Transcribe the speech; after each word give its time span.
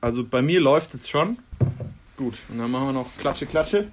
Also 0.00 0.24
bei 0.24 0.40
mir 0.40 0.60
läuft 0.60 0.94
es 0.94 1.08
schon. 1.08 1.38
Gut, 2.16 2.38
und 2.48 2.58
dann 2.58 2.70
machen 2.70 2.86
wir 2.86 2.92
noch 2.94 3.06
Klatsche, 3.18 3.44
Klatsche. 3.44 3.88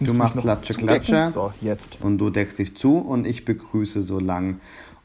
Du 0.00 0.12
machst 0.12 0.36
Klatsche, 0.36 0.74
Klatsche. 0.74 1.28
So, 1.28 1.52
jetzt. 1.60 1.98
Und 2.02 2.18
du 2.18 2.28
deckst 2.28 2.58
dich 2.58 2.76
zu 2.76 2.98
und 2.98 3.26
ich 3.26 3.46
begrüße 3.46 4.02
so 4.02 4.18
lang 4.18 4.60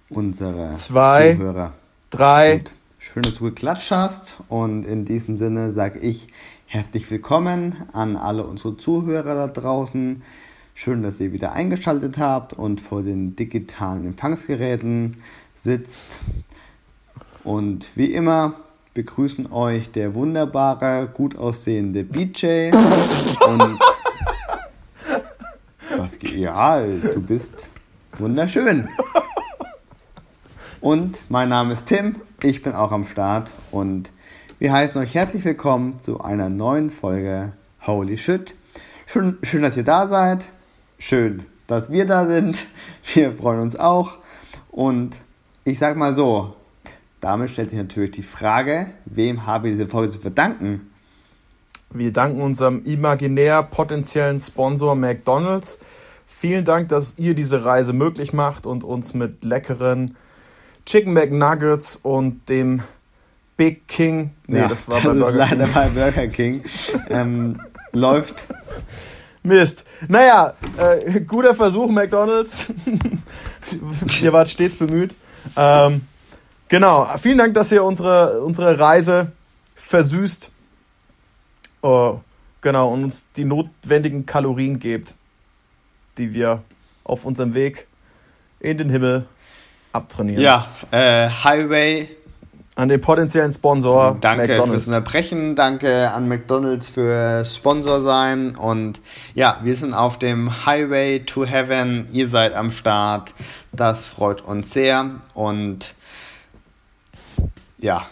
unsere 0.10 0.74
Zwei, 0.74 1.36
Zuhörer. 1.36 1.74
Drei. 2.10 2.58
Gut. 2.58 2.72
Schön, 2.98 3.24
dass 3.24 3.36
du 3.36 3.46
geklatscht 3.46 3.92
hast. 3.92 4.38
Und 4.50 4.84
in 4.84 5.06
diesem 5.06 5.38
Sinne 5.38 5.72
sage 5.72 6.00
ich 6.00 6.28
herzlich 6.66 7.10
willkommen 7.10 7.76
an 7.94 8.18
alle 8.18 8.46
unsere 8.46 8.76
Zuhörer 8.76 9.36
da 9.36 9.48
draußen. 9.48 10.22
Schön, 10.74 11.04
dass 11.04 11.22
ihr 11.22 11.32
wieder 11.32 11.54
eingeschaltet 11.54 12.18
habt 12.18 12.52
und 12.52 12.82
vor 12.82 13.04
den 13.04 13.38
digitalen 13.38 14.06
Empfangsgeräten 14.06 15.18
sitzt. 15.56 16.20
Und 17.46 17.88
wie 17.96 18.14
immer 18.14 18.56
begrüßen 18.94 19.52
euch 19.52 19.92
der 19.92 20.16
wunderbare, 20.16 21.10
gut 21.14 21.38
aussehende 21.38 22.04
BJ 22.04 22.72
und 23.48 23.80
was 25.98 26.18
ja, 26.22 26.82
du 26.82 27.22
bist 27.22 27.70
wunderschön. 28.18 28.88
Und 30.82 31.20
mein 31.30 31.50
Name 31.50 31.74
ist 31.74 31.86
Tim, 31.86 32.16
ich 32.42 32.62
bin 32.62 32.74
auch 32.74 32.92
am 32.92 33.04
Start 33.04 33.52
und 33.72 34.12
wir 34.60 34.72
heißen 34.72 35.00
euch 35.00 35.14
herzlich 35.14 35.46
willkommen 35.46 36.00
zu 36.00 36.22
einer 36.22 36.50
neuen 36.50 36.90
Folge 36.90 37.54
Holy 37.86 38.18
Shit. 38.18 38.56
Schön, 39.06 39.38
schön, 39.44 39.62
dass 39.62 39.78
ihr 39.78 39.84
da 39.84 40.08
seid. 40.08 40.50
Schön, 40.98 41.46
dass 41.68 41.92
wir 41.92 42.06
da 42.06 42.26
sind. 42.26 42.66
Wir 43.14 43.34
freuen 43.34 43.60
uns 43.60 43.76
auch. 43.76 44.18
Und 44.72 45.18
ich 45.64 45.80
sag 45.80 45.96
mal 45.98 46.16
so, 46.16 46.56
damit 47.22 47.50
stellt 47.50 47.70
sich 47.70 47.80
natürlich 47.80 48.12
die 48.12 48.24
Frage, 48.24 48.92
wem 49.06 49.46
habe 49.46 49.70
ich 49.70 49.76
diese 49.76 49.88
Folge 49.88 50.12
zu 50.12 50.20
verdanken? 50.20 50.90
Wir 51.92 52.14
danken 52.14 52.42
unserem 52.42 52.84
imaginär 52.86 53.64
potenziellen 53.64 54.40
Sponsor 54.40 54.96
McDonald's. 54.96 55.80
Vielen 56.28 56.64
Dank, 56.64 56.90
dass 56.90 57.16
ihr 57.18 57.34
diese 57.34 57.66
Reise 57.66 57.94
möglich 57.94 58.32
macht 58.32 58.66
und 58.66 58.84
uns 58.84 59.14
mit 59.14 59.44
leckeren 59.44 60.16
Chicken 60.86 61.14
McNuggets 61.14 61.96
und 61.96 62.48
dem 62.48 62.84
Big 63.58 63.88
King, 63.88 64.32
nee, 64.48 64.60
Ja, 64.60 64.68
das 64.68 64.88
war 64.88 64.98
das 64.98 65.06
bei 65.06 65.14
Burger 65.14 65.32
leider 65.38 65.66
King. 65.66 65.74
bei 65.74 65.90
Burger 65.90 66.28
King. 66.28 66.64
ähm, 67.10 67.60
läuft. 67.92 68.48
Mist. 69.44 69.84
Naja, 70.08 70.54
äh, 70.78 71.22
guter 71.22 71.56
Versuch, 71.56 71.90
McDonalds. 71.90 72.68
ihr 74.22 74.32
wart 74.34 74.50
stets 74.50 74.76
bemüht. 74.78 75.14
Ähm, 75.58 76.02
genau, 76.70 77.08
vielen 77.22 77.38
Dank, 77.38 77.54
dass 77.54 77.72
ihr 77.72 77.84
unsere, 77.84 78.42
unsere 78.42 78.80
Reise 78.80 79.32
versüßt. 79.76 80.50
Oh, 81.82 82.20
genau, 82.62 82.94
und 82.94 83.04
uns 83.06 83.28
die 83.36 83.46
notwendigen 83.46 84.26
Kalorien 84.26 84.80
gebt, 84.80 85.16
die 86.18 86.34
wir 86.34 86.62
auf 87.04 87.26
unserem 87.26 87.54
Weg 87.54 87.88
in 88.60 88.78
den 88.78 88.90
Himmel 88.90 89.26
abtrainieren. 89.92 90.42
Ja, 90.42 90.68
äh, 90.92 91.30
Highway. 91.30 92.10
An 92.76 92.88
den 92.88 93.02
potenziellen 93.02 93.52
Sponsor 93.52 94.18
Danke 94.22 94.46
fürs 94.46 94.58
McDonald's. 94.60 94.88
Unterbrechen, 94.88 95.56
danke 95.58 96.12
an 96.12 96.30
McDonalds 96.30 96.88
für 96.88 97.44
Sponsor 97.44 98.00
sein. 98.00 98.56
Und 98.56 99.02
ja, 99.34 99.60
wir 99.64 99.76
sind 99.76 99.94
auf 99.94 100.18
dem 100.18 100.66
Highway 100.66 101.20
to 101.20 101.46
Heaven, 101.46 102.08
ihr 102.14 102.30
seid 102.30 102.54
am 102.54 102.72
Start, 102.72 103.34
das 103.74 104.06
freut 104.06 104.40
uns 104.40 104.72
sehr. 104.72 105.10
Und 105.34 105.94
ja, 107.80 108.06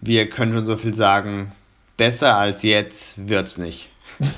wir 0.00 0.28
können 0.28 0.52
schon 0.52 0.66
so 0.66 0.76
viel 0.76 0.94
sagen, 0.94 1.52
besser 1.96 2.36
als 2.36 2.62
jetzt 2.62 3.28
wird's 3.28 3.58
nicht. 3.58 3.90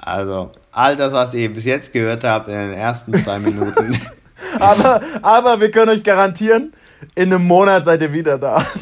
Also, 0.00 0.52
all 0.70 0.96
das, 0.96 1.12
was 1.12 1.34
ihr 1.34 1.52
bis 1.52 1.66
jetzt 1.66 1.92
gehört 1.92 2.24
habt 2.24 2.48
in 2.48 2.54
den 2.54 2.72
ersten 2.72 3.12
zwei 3.18 3.38
Minuten, 3.40 4.00
Aber, 4.58 5.00
aber 5.22 5.60
wir 5.60 5.70
können 5.70 5.90
euch 5.90 6.02
garantieren, 6.02 6.72
in 7.14 7.32
einem 7.32 7.44
Monat 7.44 7.84
seid 7.84 8.02
ihr 8.02 8.12
wieder 8.12 8.38
da. 8.38 8.64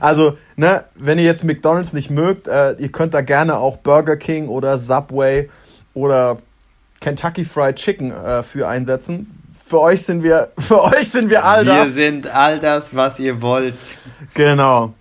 Also, 0.00 0.36
ne, 0.56 0.84
wenn 0.96 1.18
ihr 1.18 1.24
jetzt 1.24 1.44
McDonalds 1.44 1.92
nicht 1.92 2.10
mögt, 2.10 2.48
äh, 2.48 2.72
ihr 2.72 2.90
könnt 2.90 3.14
da 3.14 3.20
gerne 3.20 3.56
auch 3.56 3.76
Burger 3.76 4.16
King 4.16 4.48
oder 4.48 4.76
Subway 4.76 5.48
oder 5.94 6.38
Kentucky 7.00 7.44
Fried 7.44 7.76
Chicken 7.76 8.10
äh, 8.10 8.42
für 8.42 8.66
einsetzen. 8.66 9.43
Für 9.66 9.80
euch 9.80 10.02
sind 10.04 10.22
wir, 10.22 10.52
für 10.58 10.82
euch 10.82 11.10
sind 11.10 11.30
wir 11.30 11.44
all 11.44 11.64
wir 11.64 11.84
das. 11.84 11.94
sind 11.94 12.26
all 12.26 12.58
das, 12.58 12.94
was 12.94 13.18
ihr 13.18 13.40
wollt, 13.42 13.74
Genau. 14.34 14.94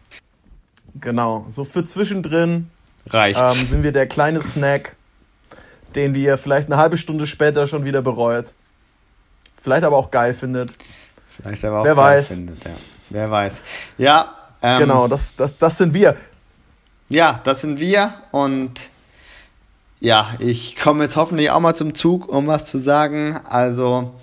Genau. 0.99 1.45
So 1.49 1.65
für 1.65 1.83
zwischendrin 1.83 2.69
reicht's. 3.09 3.61
ähm, 3.61 3.67
sind 3.67 3.83
wir 3.83 3.91
der 3.91 4.07
kleine 4.07 4.41
Snack, 4.41 4.95
den 5.95 6.13
ihr 6.15 6.37
vielleicht 6.37 6.67
eine 6.71 6.77
halbe 6.77 6.97
Stunde 6.97 7.25
später 7.27 7.67
schon 7.67 7.83
wieder 7.83 8.01
bereut. 8.01 8.53
Vielleicht 9.61 9.83
aber 9.83 9.97
auch 9.97 10.11
geil 10.11 10.33
findet. 10.33 10.71
Vielleicht 11.29 11.65
aber 11.65 11.79
auch 11.79 11.83
Wer 11.85 11.95
geil 11.95 12.17
weiß. 12.17 12.27
Findet, 12.29 12.63
ja. 12.63 12.71
Wer 13.09 13.31
weiß. 13.31 13.53
Ja, 13.97 14.35
ähm, 14.61 14.79
Genau, 14.79 15.07
das, 15.07 15.35
das, 15.35 15.57
das 15.57 15.77
sind 15.77 15.93
wir. 15.93 16.15
Ja, 17.09 17.41
das 17.43 17.61
sind 17.61 17.79
wir 17.79 18.13
und 18.31 18.89
ja, 19.99 20.35
ich 20.39 20.75
komme 20.75 21.05
jetzt 21.05 21.15
hoffentlich 21.15 21.49
auch 21.49 21.59
mal 21.59 21.73
zum 21.75 21.95
Zug, 21.95 22.27
um 22.27 22.47
was 22.47 22.65
zu 22.65 22.77
sagen. 22.77 23.39
Also, 23.45 24.13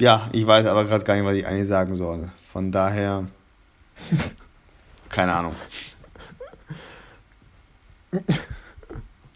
ja, 0.00 0.28
ich 0.32 0.46
weiß 0.46 0.66
aber 0.66 0.84
gerade 0.84 1.04
gar 1.04 1.14
nicht, 1.14 1.24
was 1.24 1.34
ich 1.34 1.46
eigentlich 1.46 1.68
sagen 1.68 1.94
soll. 1.94 2.30
Von 2.40 2.72
daher, 2.72 3.26
keine 5.08 5.34
Ahnung. 5.34 5.54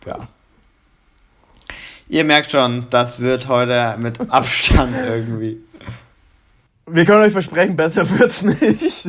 Ja. 0.07 0.29
Ihr 2.09 2.25
merkt 2.25 2.51
schon, 2.51 2.87
das 2.91 3.21
wird 3.21 3.49
heute 3.49 3.97
mit 3.99 4.21
Abstand 4.31 4.95
irgendwie. 5.09 5.61
Wir 6.87 7.05
können 7.05 7.23
euch 7.23 7.33
versprechen, 7.33 7.77
besser 7.77 8.09
wird's 8.19 8.43
nicht. 8.43 9.09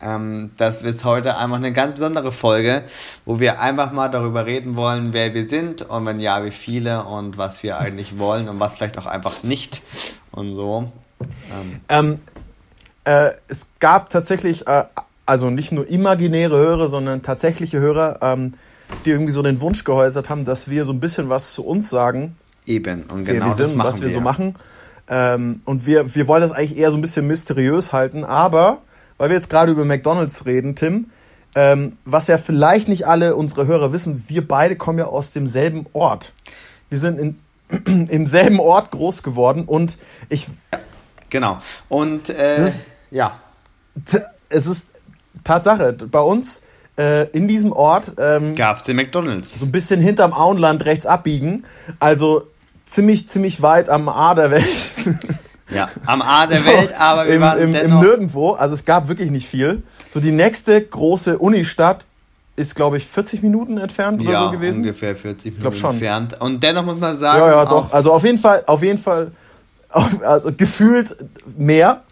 Ähm, 0.00 0.50
das 0.56 0.82
ist 0.82 1.04
heute 1.04 1.36
einfach 1.36 1.56
eine 1.56 1.72
ganz 1.72 1.92
besondere 1.92 2.32
Folge, 2.32 2.84
wo 3.24 3.40
wir 3.40 3.60
einfach 3.60 3.92
mal 3.92 4.08
darüber 4.08 4.46
reden 4.46 4.76
wollen, 4.76 5.12
wer 5.12 5.34
wir 5.34 5.48
sind 5.48 5.82
und 5.82 6.06
wenn 6.06 6.20
ja, 6.20 6.44
wie 6.44 6.50
viele 6.50 7.04
und 7.04 7.38
was 7.38 7.62
wir 7.62 7.78
eigentlich 7.78 8.18
wollen 8.18 8.48
und 8.48 8.60
was 8.60 8.76
vielleicht 8.76 8.98
auch 8.98 9.06
einfach 9.06 9.42
nicht 9.42 9.82
und 10.32 10.54
so. 10.54 10.90
Ähm, 11.20 11.80
Ähm, 11.88 12.18
äh, 13.04 13.32
es 13.48 13.68
gab 13.80 14.10
tatsächlich, 14.10 14.66
äh, 14.66 14.84
also 15.26 15.50
nicht 15.50 15.72
nur 15.72 15.88
imaginäre 15.88 16.56
Hörer, 16.56 16.88
sondern 16.88 17.22
tatsächliche 17.22 17.80
Hörer, 17.80 18.18
ähm, 18.22 18.54
die 19.04 19.10
irgendwie 19.10 19.32
so 19.32 19.42
den 19.42 19.60
Wunsch 19.60 19.84
geäußert 19.84 20.28
haben, 20.28 20.44
dass 20.44 20.68
wir 20.68 20.84
so 20.84 20.92
ein 20.92 21.00
bisschen 21.00 21.28
was 21.28 21.52
zu 21.52 21.64
uns 21.64 21.88
sagen, 21.90 22.36
eben, 22.66 23.04
und 23.04 23.24
genau 23.24 23.46
wir 23.46 23.52
sind, 23.52 23.70
das 23.70 23.74
machen 23.74 23.88
was 23.88 24.02
wir, 24.02 24.08
so 24.08 24.18
ja. 24.18 24.22
machen. 24.22 24.56
Ähm, 25.08 25.62
und 25.64 25.86
wir, 25.86 26.14
wir 26.14 26.28
wollen 26.28 26.42
das 26.42 26.52
eigentlich 26.52 26.78
eher 26.78 26.90
so 26.90 26.96
ein 26.96 27.00
bisschen 27.00 27.26
mysteriös 27.26 27.92
halten, 27.92 28.24
aber 28.24 28.78
weil 29.18 29.30
wir 29.30 29.36
jetzt 29.36 29.50
gerade 29.50 29.72
über 29.72 29.84
McDonalds 29.84 30.46
reden, 30.46 30.76
Tim, 30.76 31.10
ähm, 31.54 31.96
was 32.04 32.28
ja 32.28 32.38
vielleicht 32.38 32.88
nicht 32.88 33.06
alle 33.06 33.36
unsere 33.36 33.66
Hörer 33.66 33.92
wissen, 33.92 34.24
wir 34.28 34.46
beide 34.46 34.76
kommen 34.76 34.98
ja 34.98 35.06
aus 35.06 35.32
demselben 35.32 35.86
Ort. 35.92 36.32
Wir 36.88 36.98
sind 36.98 37.18
in, 37.18 37.38
im 37.86 38.26
selben 38.26 38.60
Ort 38.60 38.90
groß 38.90 39.22
geworden 39.22 39.64
und 39.64 39.98
ich 40.28 40.46
Genau. 41.30 41.58
Und 41.88 42.28
äh, 42.28 42.58
ist- 42.58 42.84
ja, 43.10 43.38
es 44.50 44.66
ist 44.66 44.88
Tatsache, 45.44 45.92
bei 45.94 46.20
uns 46.20 46.62
äh, 46.98 47.26
in 47.30 47.48
diesem 47.48 47.72
Ort 47.72 48.12
ähm, 48.18 48.54
gab 48.54 48.78
es 48.78 48.82
den 48.84 48.96
McDonalds. 48.96 49.58
so 49.58 49.64
ein 49.66 49.72
bisschen 49.72 50.00
hinterm 50.00 50.32
Auenland 50.34 50.84
rechts 50.84 51.06
abbiegen, 51.06 51.64
also 51.98 52.46
ziemlich, 52.84 53.28
ziemlich 53.30 53.62
weit 53.62 53.88
am 53.88 54.08
A 54.08 54.34
der 54.34 54.50
Welt. 54.50 54.86
Ja, 55.70 55.88
am 56.04 56.20
A 56.20 56.46
der 56.46 56.58
So, 56.58 56.66
Welt, 56.66 56.92
aber 57.00 57.26
wir 57.26 57.34
im, 57.36 57.40
waren 57.40 57.58
im, 57.58 57.64
im 57.68 57.72
dennoch... 57.72 58.02
Nirgendwo, 58.02 58.50
also 58.52 58.74
es 58.74 58.84
gab 58.84 59.08
wirklich 59.08 59.30
nicht 59.30 59.48
viel. 59.48 59.82
So 60.12 60.20
die 60.20 60.30
nächste 60.30 60.78
große 60.82 61.38
Unistadt 61.38 62.04
ist, 62.56 62.74
glaube 62.74 62.98
ich, 62.98 63.06
40 63.06 63.42
Minuten 63.42 63.78
entfernt 63.78 64.20
oder 64.22 64.30
ja, 64.32 64.44
so 64.44 64.50
gewesen. 64.52 64.78
ungefähr 64.78 65.16
40 65.16 65.54
glaub 65.58 65.72
Minuten 65.72 65.76
schon. 65.80 65.90
entfernt. 65.92 66.40
Und 66.40 66.62
dennoch 66.62 66.84
muss 66.84 66.96
man 66.96 67.16
sagen, 67.16 67.40
Ja, 67.40 67.48
ja, 67.48 67.64
doch. 67.64 67.92
Also 67.92 68.12
auf 68.12 68.24
jeden 68.24 68.38
Fall, 68.38 68.62
auf 68.66 68.82
jeden 68.82 68.98
Fall, 68.98 69.32
also 70.22 70.52
gefühlt 70.52 71.16
mehr. 71.56 72.02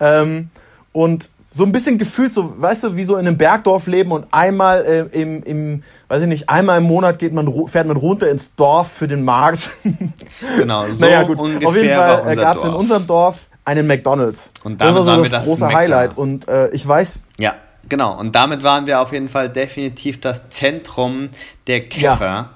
Ähm, 0.00 0.50
und 0.92 1.28
so 1.50 1.64
ein 1.64 1.72
bisschen 1.72 1.98
gefühlt, 1.98 2.32
so, 2.32 2.54
weißt 2.60 2.84
du, 2.84 2.96
wie 2.96 3.04
so 3.04 3.16
in 3.16 3.26
einem 3.26 3.36
Bergdorf 3.38 3.86
leben 3.86 4.12
und 4.12 4.26
einmal 4.30 4.84
äh, 4.84 5.20
im, 5.20 5.42
im, 5.42 5.82
weiß 6.08 6.22
ich 6.22 6.28
nicht, 6.28 6.48
einmal 6.48 6.78
im 6.78 6.84
Monat 6.84 7.18
geht 7.18 7.32
man, 7.32 7.52
fährt 7.68 7.88
man 7.88 7.96
runter 7.96 8.30
ins 8.30 8.54
Dorf 8.54 8.92
für 8.92 9.08
den 9.08 9.24
Markt. 9.24 9.70
Genau, 10.56 10.86
so 10.94 11.04
naja, 11.04 11.24
gut. 11.24 11.40
Auf 11.40 11.74
jeden 11.74 11.94
Fall 11.94 12.20
unser 12.20 12.36
gab 12.36 12.56
es 12.56 12.64
in 12.64 12.72
unserem 12.72 13.06
Dorf 13.06 13.48
einen 13.64 13.86
McDonalds. 13.86 14.52
Und 14.62 14.80
das 14.80 14.94
war 14.94 15.02
so 15.02 15.24
das 15.24 15.44
große. 15.44 15.66
Highlight. 15.68 16.16
Und 16.16 16.46
äh, 16.48 16.68
ich 16.70 16.86
weiß, 16.86 17.18
Ja, 17.40 17.54
genau. 17.88 18.18
Und 18.18 18.34
damit 18.34 18.62
waren 18.62 18.86
wir 18.86 19.00
auf 19.00 19.12
jeden 19.12 19.28
Fall 19.28 19.48
definitiv 19.48 20.20
das 20.20 20.48
Zentrum 20.50 21.28
der 21.66 21.88
Käfer, 21.88 22.50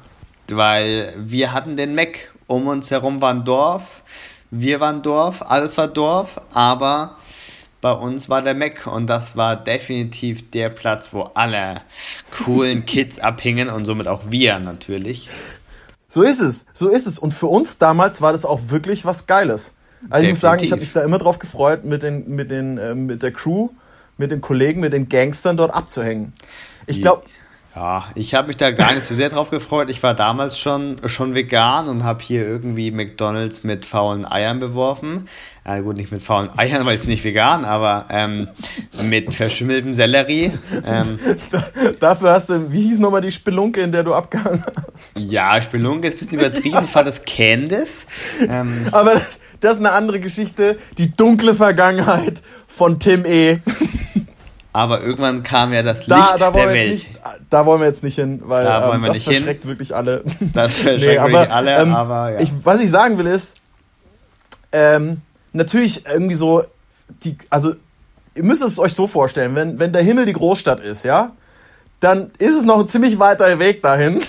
weil 0.48 1.12
wir 1.16 1.52
hatten 1.52 1.76
den 1.76 1.94
Mac. 1.94 2.30
Um 2.46 2.66
uns 2.66 2.90
herum 2.90 3.22
war 3.22 3.32
ein 3.32 3.44
Dorf, 3.44 4.02
wir 4.50 4.78
waren 4.80 5.00
Dorf, 5.00 5.40
alles 5.40 5.78
war 5.78 5.88
Dorf, 5.88 6.38
aber 6.52 7.16
bei 7.80 7.92
uns 7.92 8.28
war 8.28 8.42
der 8.42 8.54
Mac 8.54 8.86
und 8.86 9.06
das 9.06 9.36
war 9.36 9.56
definitiv 9.56 10.50
der 10.50 10.68
Platz, 10.68 11.14
wo 11.14 11.22
alle 11.34 11.80
coolen 12.30 12.84
Kids 12.86 13.18
abhingen 13.18 13.70
und 13.70 13.86
somit 13.86 14.06
auch 14.06 14.20
wir 14.28 14.58
natürlich. 14.58 15.30
So 16.08 16.22
ist 16.22 16.40
es, 16.40 16.66
so 16.74 16.88
ist 16.88 17.06
es. 17.06 17.18
Und 17.18 17.32
für 17.32 17.46
uns 17.46 17.78
damals 17.78 18.20
war 18.20 18.32
das 18.32 18.44
auch 18.44 18.60
wirklich 18.68 19.06
was 19.06 19.26
Geiles. 19.26 19.72
Also 20.10 20.22
Definitiv. 20.22 20.22
ich 20.22 20.28
muss 20.28 20.40
sagen, 20.40 20.64
ich 20.64 20.72
habe 20.72 20.80
mich 20.80 20.92
da 20.92 21.02
immer 21.02 21.18
drauf 21.18 21.38
gefreut, 21.38 21.84
mit, 21.84 22.02
den, 22.02 22.28
mit, 22.28 22.50
den, 22.50 22.76
äh, 22.76 22.94
mit 22.94 23.22
der 23.22 23.32
Crew, 23.32 23.70
mit 24.18 24.30
den 24.30 24.40
Kollegen, 24.40 24.80
mit 24.80 24.92
den 24.92 25.08
Gangstern 25.08 25.56
dort 25.56 25.72
abzuhängen. 25.74 26.32
Ich 26.86 27.00
glaube, 27.00 27.22
ja, 27.74 28.04
ich 28.14 28.34
habe 28.34 28.48
mich 28.48 28.58
da 28.58 28.70
gar 28.70 28.92
nicht 28.92 29.04
so 29.04 29.14
sehr 29.14 29.30
drauf 29.30 29.48
gefreut. 29.48 29.88
Ich 29.88 30.02
war 30.02 30.12
damals 30.12 30.58
schon, 30.58 30.96
schon 31.06 31.34
vegan 31.34 31.88
und 31.88 32.04
habe 32.04 32.22
hier 32.22 32.46
irgendwie 32.46 32.90
McDonalds 32.90 33.64
mit 33.64 33.86
faulen 33.86 34.30
Eiern 34.30 34.60
beworfen. 34.60 35.26
Äh, 35.64 35.80
gut, 35.80 35.96
nicht 35.96 36.12
mit 36.12 36.22
faulen 36.22 36.50
Eiern, 36.58 36.84
weil 36.84 36.96
ich 36.96 37.04
nicht 37.04 37.24
vegan, 37.24 37.64
aber 37.64 38.06
ähm, 38.10 38.48
mit 39.02 39.34
verschimmeltem 39.34 39.94
Sellerie. 39.94 40.52
Ähm, 40.84 41.18
da, 41.50 41.64
dafür 41.98 42.32
hast 42.32 42.50
du, 42.50 42.70
wie 42.70 42.88
hieß 42.88 42.98
nochmal 42.98 43.22
die 43.22 43.32
Spelunke, 43.32 43.80
in 43.80 43.90
der 43.90 44.02
du 44.02 44.12
abgehangen 44.12 44.62
hast? 44.66 45.16
Ja, 45.16 45.58
Spelunke 45.62 46.08
ist 46.08 46.16
ein 46.16 46.18
bisschen 46.18 46.40
übertrieben. 46.40 46.76
Das 46.76 46.94
war 46.94 47.04
das 47.04 47.24
Candice. 47.24 48.04
Ähm, 48.50 48.86
aber 48.92 49.14
das, 49.14 49.38
das 49.60 49.74
ist 49.74 49.78
eine 49.78 49.92
andere 49.92 50.20
Geschichte. 50.20 50.78
Die 50.98 51.10
dunkle 51.12 51.54
Vergangenheit 51.54 52.42
von 52.76 52.98
Tim 52.98 53.24
E. 53.24 53.58
Aber 54.74 55.02
irgendwann 55.02 55.42
kam 55.42 55.72
ja 55.72 55.82
das 55.82 56.06
Licht 56.06 56.10
da, 56.10 56.36
da 56.38 56.50
der 56.50 56.68
Welt. 56.68 56.92
Nicht, 56.92 57.10
da 57.50 57.66
wollen 57.66 57.80
wir 57.80 57.88
jetzt 57.88 58.02
nicht 58.02 58.14
hin, 58.14 58.40
weil 58.46 58.66
ähm, 58.66 59.04
das 59.04 59.22
verschreckt 59.22 59.62
hin. 59.62 59.70
wirklich 59.70 59.94
alle. 59.94 60.24
Das 60.54 60.76
verschreckt 60.76 61.12
nee, 61.12 61.18
aber, 61.18 61.32
wirklich 61.32 61.52
alle, 61.52 61.78
ähm, 61.78 61.94
aber 61.94 62.32
ja. 62.32 62.40
Ich, 62.40 62.52
was 62.62 62.80
ich 62.80 62.90
sagen 62.90 63.18
will 63.18 63.26
ist, 63.26 63.58
ähm, 64.72 65.20
natürlich 65.52 66.06
irgendwie 66.06 66.36
so, 66.36 66.64
die, 67.22 67.36
also 67.50 67.74
ihr 68.34 68.44
müsst 68.44 68.62
es 68.62 68.78
euch 68.78 68.94
so 68.94 69.06
vorstellen, 69.06 69.54
wenn, 69.54 69.78
wenn 69.78 69.92
der 69.92 70.02
Himmel 70.02 70.24
die 70.24 70.32
Großstadt 70.32 70.80
ist, 70.80 71.04
ja, 71.04 71.32
dann 72.00 72.30
ist 72.38 72.54
es 72.54 72.64
noch 72.64 72.80
ein 72.80 72.88
ziemlich 72.88 73.18
weiter 73.18 73.58
Weg 73.58 73.82
dahin. 73.82 74.22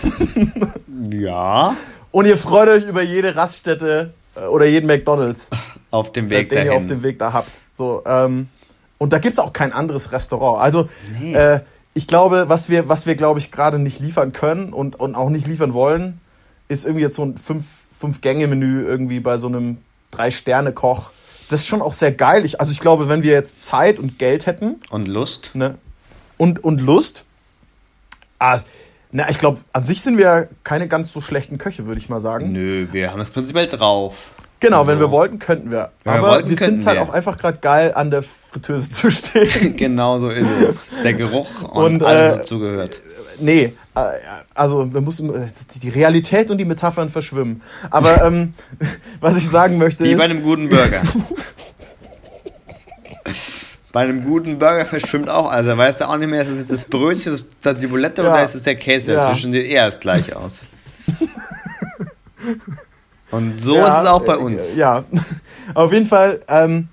ja. 1.09 1.73
Und 2.11 2.25
ihr 2.25 2.37
freut 2.37 2.67
euch 2.67 2.83
über 2.83 3.01
jede 3.01 3.35
Raststätte 3.35 4.13
äh, 4.35 4.41
oder 4.41 4.65
jeden 4.65 4.87
McDonalds. 4.87 5.47
Auf 5.89 6.11
dem 6.11 6.29
Weg 6.29 6.49
den 6.49 6.57
dahin. 6.57 6.71
ihr 6.71 6.77
auf 6.77 6.85
dem 6.85 7.01
Weg 7.01 7.17
da 7.17 7.31
habt. 7.31 7.49
So, 7.77 8.03
ähm, 8.05 8.47
und 8.97 9.13
da 9.13 9.19
gibt 9.19 9.33
es 9.33 9.39
auch 9.39 9.53
kein 9.53 9.73
anderes 9.73 10.11
Restaurant. 10.11 10.61
Also 10.61 10.89
nee. 11.19 11.33
äh, 11.33 11.61
ich 11.93 12.07
glaube, 12.07 12.45
was 12.47 12.69
wir, 12.69 12.89
was 12.89 13.05
wir 13.05 13.15
glaube 13.15 13.39
ich, 13.39 13.51
gerade 13.51 13.79
nicht 13.79 13.99
liefern 13.99 14.33
können 14.33 14.73
und, 14.73 14.99
und 14.99 15.15
auch 15.15 15.29
nicht 15.29 15.47
liefern 15.47 15.73
wollen, 15.73 16.19
ist 16.67 16.85
irgendwie 16.85 17.03
jetzt 17.03 17.15
so 17.15 17.23
ein 17.23 17.37
fünf, 17.37 17.65
fünf 17.99 18.21
Gänge-Menü 18.21 18.83
irgendwie 18.83 19.19
bei 19.19 19.37
so 19.37 19.47
einem 19.47 19.77
Drei-Sterne-Koch. 20.11 21.11
Das 21.49 21.61
ist 21.61 21.67
schon 21.67 21.81
auch 21.81 21.93
sehr 21.93 22.11
geil. 22.11 22.45
Ich, 22.45 22.59
also 22.59 22.71
ich 22.71 22.79
glaube, 22.79 23.09
wenn 23.09 23.23
wir 23.23 23.31
jetzt 23.31 23.65
Zeit 23.65 23.99
und 23.99 24.17
Geld 24.17 24.45
hätten. 24.45 24.77
Und 24.89 25.07
Lust. 25.07 25.51
Ne, 25.53 25.77
und, 26.37 26.63
und 26.63 26.81
Lust. 26.81 27.25
Ah, 28.39 28.59
na, 29.11 29.29
ich 29.29 29.37
glaube, 29.37 29.59
an 29.71 29.83
sich 29.83 30.01
sind 30.01 30.17
wir 30.17 30.49
keine 30.63 30.87
ganz 30.87 31.13
so 31.13 31.21
schlechten 31.21 31.57
Köche, 31.57 31.85
würde 31.85 31.99
ich 31.99 32.09
mal 32.09 32.19
sagen. 32.19 32.51
Nö, 32.51 32.87
wir 32.91 33.11
haben 33.11 33.19
es 33.19 33.29
prinzipiell 33.29 33.67
drauf. 33.67 34.31
Genau, 34.63 34.79
also, 34.79 34.91
wenn 34.91 34.99
wir 34.99 35.11
wollten, 35.11 35.39
könnten 35.39 35.71
wir. 35.71 35.91
Aber 36.05 36.15
wir, 36.15 36.21
wollten, 36.21 36.49
wir 36.49 36.57
finden 36.57 36.79
es 36.79 36.85
halt 36.85 36.97
auch 36.97 37.09
einfach 37.09 37.37
gerade 37.37 37.57
geil, 37.57 37.91
an 37.93 38.11
der 38.11 38.23
Fritteuse 38.23 38.89
zu 38.89 39.11
stehen. 39.11 39.75
genau 39.75 40.19
so 40.19 40.29
ist 40.29 40.47
es. 40.65 40.89
Der 41.03 41.13
Geruch 41.13 41.63
und, 41.73 41.95
und 41.95 42.03
alles 42.05 42.35
äh, 42.35 42.37
dazugehört. 42.37 43.01
Nee, 43.41 43.73
äh, 43.93 43.99
also 44.53 44.93
wir 44.93 45.01
müssen 45.01 45.33
die 45.81 45.89
Realität 45.89 46.49
und 46.49 46.59
die 46.59 46.65
Metaphern 46.65 47.09
verschwimmen. 47.09 47.61
Aber 47.89 48.23
ähm, 48.25 48.53
was 49.19 49.35
ich 49.35 49.49
sagen 49.49 49.77
möchte 49.77 50.05
Wie 50.05 50.11
ist... 50.11 50.17
bei 50.17 50.23
einem 50.23 50.41
guten 50.41 50.69
Burger. 50.69 51.01
bei 53.91 53.99
einem 53.99 54.23
guten 54.23 54.59
Burger 54.59 54.85
verschwimmt 54.85 55.29
auch. 55.29 55.51
Also 55.51 55.77
weißt 55.77 55.99
du 55.99 56.09
auch 56.09 56.15
nicht 56.15 56.29
mehr, 56.29 56.43
ist 56.43 56.51
es 56.51 56.67
das 56.67 56.85
Brötchen, 56.85 57.33
ist 57.33 57.49
das 57.61 57.79
die 57.79 57.87
Bulette 57.87 58.23
ja. 58.23 58.31
oder 58.31 58.45
ist 58.45 58.55
es 58.55 58.63
der 58.63 58.75
Käse 58.75 59.11
ja. 59.11 59.17
dazwischen? 59.17 59.51
Sieht 59.51 59.65
eher 59.65 59.89
gleich 59.91 60.33
aus. 60.33 60.65
Und 63.33 63.59
so 63.59 63.75
ja, 63.75 63.87
ist 63.87 64.03
es 64.03 64.09
auch 64.09 64.23
bei 64.23 64.37
uns. 64.37 64.75
Ja, 64.75 65.05
auf 65.73 65.91
jeden 65.91 66.05
Fall. 66.05 66.41
Ähm, 66.47 66.89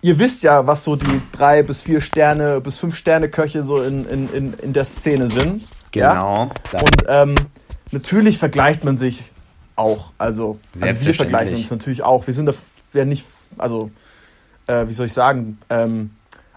ihr 0.00 0.18
wisst 0.18 0.42
ja, 0.42 0.66
was 0.66 0.82
so 0.82 0.96
die 0.96 1.20
drei 1.32 1.62
bis 1.62 1.82
vier 1.82 2.00
Sterne 2.00 2.60
bis 2.62 2.78
fünf 2.78 2.96
Sterne 2.96 3.28
Köche 3.28 3.62
so 3.62 3.82
in, 3.82 4.08
in, 4.08 4.32
in, 4.32 4.54
in 4.54 4.72
der 4.72 4.84
Szene 4.84 5.28
sind. 5.28 5.64
Genau. 5.92 6.50
Ja? 6.72 6.80
Und 6.80 7.04
ähm, 7.06 7.34
natürlich 7.90 8.38
vergleicht 8.38 8.82
man 8.82 8.96
sich 8.96 9.24
auch. 9.76 10.12
Also, 10.16 10.58
also 10.80 11.04
wir 11.04 11.14
vergleichen 11.14 11.54
uns 11.54 11.70
natürlich 11.70 12.02
auch. 12.02 12.26
Wir 12.26 12.32
sind 12.32 12.46
da 12.46 12.54
ja 12.94 13.04
nicht, 13.04 13.26
also 13.58 13.90
äh, 14.66 14.88
wie 14.88 14.94
soll 14.94 15.06
ich 15.06 15.12
sagen, 15.12 15.58
ähm, 15.68 16.12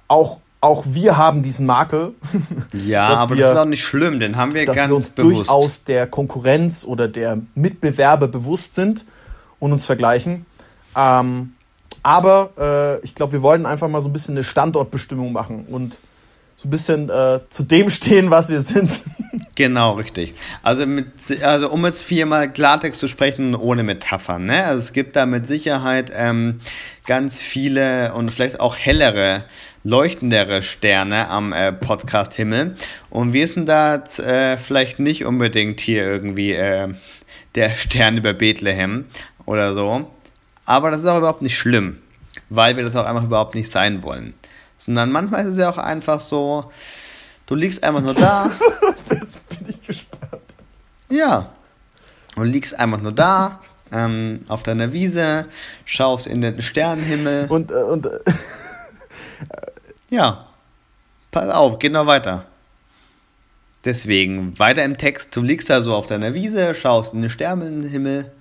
auch 0.07 0.39
auch 0.61 0.83
wir 0.87 1.17
haben 1.17 1.43
diesen 1.43 1.65
Makel. 1.65 2.13
Ja, 2.73 3.07
aber 3.07 3.35
wir, 3.35 3.43
das 3.43 3.53
ist 3.53 3.59
auch 3.59 3.65
nicht 3.65 3.83
schlimm, 3.83 4.19
den 4.19 4.35
haben 4.37 4.53
wir 4.53 4.65
dass 4.65 4.75
ganz 4.75 4.89
wir 4.89 4.95
uns 4.95 5.09
bewusst. 5.09 5.37
durchaus 5.37 5.83
der 5.83 6.07
Konkurrenz 6.07 6.85
oder 6.85 7.07
der 7.07 7.39
Mitbewerber 7.55 8.27
bewusst 8.27 8.75
sind 8.75 9.03
und 9.59 9.71
uns 9.71 9.85
vergleichen. 9.85 10.45
Ähm, 10.95 11.53
aber 12.03 12.51
äh, 12.57 13.05
ich 13.05 13.15
glaube, 13.15 13.33
wir 13.33 13.41
wollten 13.41 13.65
einfach 13.65 13.87
mal 13.87 14.01
so 14.01 14.09
ein 14.09 14.13
bisschen 14.13 14.35
eine 14.35 14.43
Standortbestimmung 14.43 15.31
machen 15.33 15.65
und 15.69 15.97
so 16.55 16.67
ein 16.67 16.71
bisschen 16.71 17.09
äh, 17.09 17.39
zu 17.49 17.63
dem 17.63 17.89
stehen, 17.91 18.29
was 18.31 18.49
wir 18.49 18.61
sind. 18.61 18.91
Genau, 19.55 19.93
richtig. 19.93 20.33
Also, 20.63 20.85
mit, 20.85 21.07
also 21.41 21.69
um 21.69 21.85
jetzt 21.85 22.03
viermal 22.03 22.51
Klartext 22.51 22.99
zu 22.99 23.07
sprechen, 23.07 23.55
ohne 23.55 23.83
Metaphern. 23.83 24.45
Ne? 24.45 24.63
Also 24.63 24.79
es 24.79 24.93
gibt 24.93 25.15
da 25.15 25.25
mit 25.25 25.47
Sicherheit 25.47 26.11
ähm, 26.13 26.59
ganz 27.05 27.41
viele 27.41 28.13
und 28.13 28.31
vielleicht 28.31 28.59
auch 28.59 28.75
hellere, 28.75 29.43
leuchtendere 29.83 30.61
Sterne 30.61 31.29
am 31.29 31.53
äh, 31.53 31.71
Podcast-Himmel. 31.71 32.75
Und 33.09 33.33
wir 33.33 33.47
sind 33.47 33.67
da 33.67 33.95
äh, 33.95 34.57
vielleicht 34.57 34.99
nicht 34.99 35.25
unbedingt 35.25 35.79
hier 35.79 36.03
irgendwie 36.03 36.53
äh, 36.53 36.93
der 37.55 37.75
Stern 37.75 38.17
über 38.17 38.33
Bethlehem 38.33 39.05
oder 39.45 39.73
so. 39.73 40.11
Aber 40.65 40.91
das 40.91 40.99
ist 40.99 41.07
auch 41.07 41.17
überhaupt 41.17 41.41
nicht 41.41 41.57
schlimm, 41.57 41.97
weil 42.49 42.75
wir 42.75 42.85
das 42.85 42.95
auch 42.95 43.05
einfach 43.05 43.23
überhaupt 43.23 43.55
nicht 43.55 43.71
sein 43.71 44.03
wollen. 44.03 44.33
Sondern 44.77 45.11
manchmal 45.11 45.41
ist 45.45 45.53
es 45.53 45.57
ja 45.57 45.69
auch 45.69 45.77
einfach 45.77 46.19
so, 46.19 46.71
du 47.45 47.55
liegst 47.55 47.83
einfach 47.83 48.01
nur 48.01 48.13
da. 48.13 48.51
Jetzt 49.11 49.47
bin 49.49 49.69
ich 49.69 49.81
gespannt. 49.85 50.43
Ja. 51.09 51.49
Du 52.35 52.43
liegst 52.43 52.77
einfach 52.77 53.01
nur 53.01 53.13
da, 53.13 53.61
ähm, 53.91 54.41
auf 54.47 54.61
deiner 54.63 54.93
Wiese, 54.93 55.45
schaust 55.85 56.27
in 56.27 56.41
den 56.41 56.61
Sternenhimmel. 56.61 57.47
Und, 57.49 57.71
äh, 57.71 57.75
und 57.75 58.05
äh, 58.05 58.19
ja. 60.09 60.45
Pass 61.31 61.49
auf, 61.49 61.79
geht 61.79 61.91
noch 61.91 62.07
weiter. 62.07 62.45
Deswegen, 63.85 64.57
weiter 64.59 64.83
im 64.83 64.97
Text, 64.97 65.35
du 65.35 65.41
liegst 65.41 65.69
da 65.69 65.81
so 65.81 65.93
auf 65.93 66.07
deiner 66.07 66.33
Wiese, 66.33 66.73
schaust 66.75 67.13
in 67.13 67.21
den 67.21 67.29
Sternenhimmel 67.29 68.31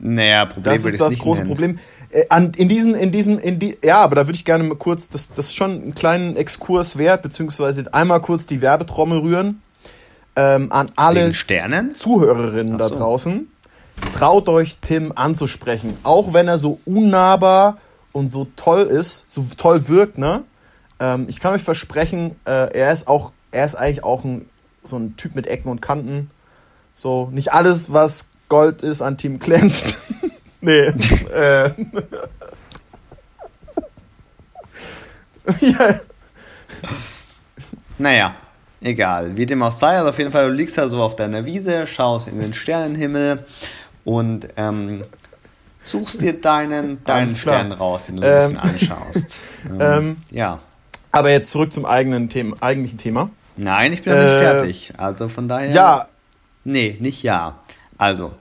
naja, 0.00 0.46
Problem 0.46 0.74
Das 0.74 0.84
ist 0.84 1.00
das 1.00 1.18
große 1.18 1.42
nennen. 1.42 1.50
Problem. 1.50 1.78
Äh, 2.10 2.24
an, 2.30 2.52
in 2.56 2.68
diesem, 2.68 2.94
in 2.94 3.12
diesem, 3.12 3.38
in 3.38 3.58
die, 3.58 3.76
ja, 3.84 3.98
aber 3.98 4.16
da 4.16 4.26
würde 4.26 4.36
ich 4.36 4.44
gerne 4.44 4.64
mal 4.64 4.76
kurz, 4.76 5.08
das, 5.08 5.32
das 5.32 5.46
ist 5.46 5.56
schon 5.56 5.70
einen 5.70 5.94
kleinen 5.94 6.36
Exkurs 6.36 6.96
wert, 6.96 7.22
beziehungsweise 7.22 7.92
einmal 7.92 8.20
kurz 8.20 8.46
die 8.46 8.60
Werbetrommel 8.60 9.18
rühren. 9.18 9.62
Ähm, 10.36 10.72
an 10.72 10.90
alle 10.96 11.32
Zuhörerinnen 11.94 12.78
so. 12.78 12.78
da 12.78 12.88
draußen. 12.88 13.48
Traut 14.14 14.48
euch, 14.48 14.78
Tim 14.80 15.12
anzusprechen. 15.14 15.98
Auch 16.02 16.32
wenn 16.32 16.48
er 16.48 16.58
so 16.58 16.80
unnahbar 16.86 17.78
und 18.12 18.28
so 18.28 18.46
toll 18.56 18.82
ist, 18.82 19.30
so 19.30 19.46
toll 19.56 19.88
wirkt, 19.88 20.18
ne? 20.18 20.44
Ähm, 20.98 21.26
ich 21.28 21.40
kann 21.40 21.54
euch 21.54 21.62
versprechen, 21.62 22.36
äh, 22.44 22.72
er 22.72 22.92
ist 22.92 23.08
auch, 23.08 23.32
er 23.50 23.64
ist 23.64 23.74
eigentlich 23.74 24.04
auch 24.04 24.24
ein, 24.24 24.48
so 24.82 24.96
ein 24.96 25.16
Typ 25.16 25.34
mit 25.34 25.46
Ecken 25.46 25.70
und 25.70 25.80
Kanten. 25.80 26.30
So, 26.94 27.30
nicht 27.32 27.52
alles, 27.52 27.92
was 27.92 28.28
Gold 28.48 28.82
ist 28.82 29.00
an 29.00 29.16
Team 29.16 29.38
glänzt. 29.38 29.96
nee. 30.60 30.86
äh. 30.86 31.72
ja. 35.60 36.00
Naja, 37.98 38.34
egal. 38.80 39.36
Wie 39.36 39.46
dem 39.46 39.62
auch 39.62 39.72
sei, 39.72 39.96
also 39.96 40.10
auf 40.10 40.18
jeden 40.18 40.32
Fall, 40.32 40.48
du 40.48 40.54
liegst 40.54 40.76
da 40.78 40.88
so 40.88 41.02
auf 41.02 41.16
deiner 41.16 41.44
Wiese, 41.46 41.86
schaust 41.86 42.28
in 42.28 42.40
den 42.40 42.54
Sternenhimmel 42.54 43.44
und 44.04 44.48
ähm, 44.56 45.04
suchst 45.82 46.20
dir 46.20 46.40
deinen, 46.40 47.02
deinen 47.04 47.34
Stern 47.36 47.72
raus, 47.72 48.06
den 48.06 48.16
du 48.16 48.22
ähm, 48.22 48.58
ein 48.58 48.72
bisschen 48.72 48.90
anschaust. 48.90 49.40
ähm, 49.68 49.80
ähm, 49.80 50.16
ja. 50.30 50.60
Aber 51.12 51.30
jetzt 51.30 51.50
zurück 51.50 51.72
zum 51.72 51.86
eigenen 51.86 52.28
Thema, 52.28 52.56
eigentlichen 52.60 52.98
Thema. 52.98 53.30
Nein, 53.56 53.92
ich 53.92 54.02
bin 54.02 54.14
noch 54.14 54.22
nicht 54.22 54.32
äh, 54.32 54.40
fertig. 54.40 54.92
Also 54.96 55.28
von 55.28 55.48
daher. 55.48 55.70
Ja. 55.70 56.08
Nee, 56.64 56.96
nicht 57.00 57.22
ja. 57.22 57.56
Also, 57.98 58.32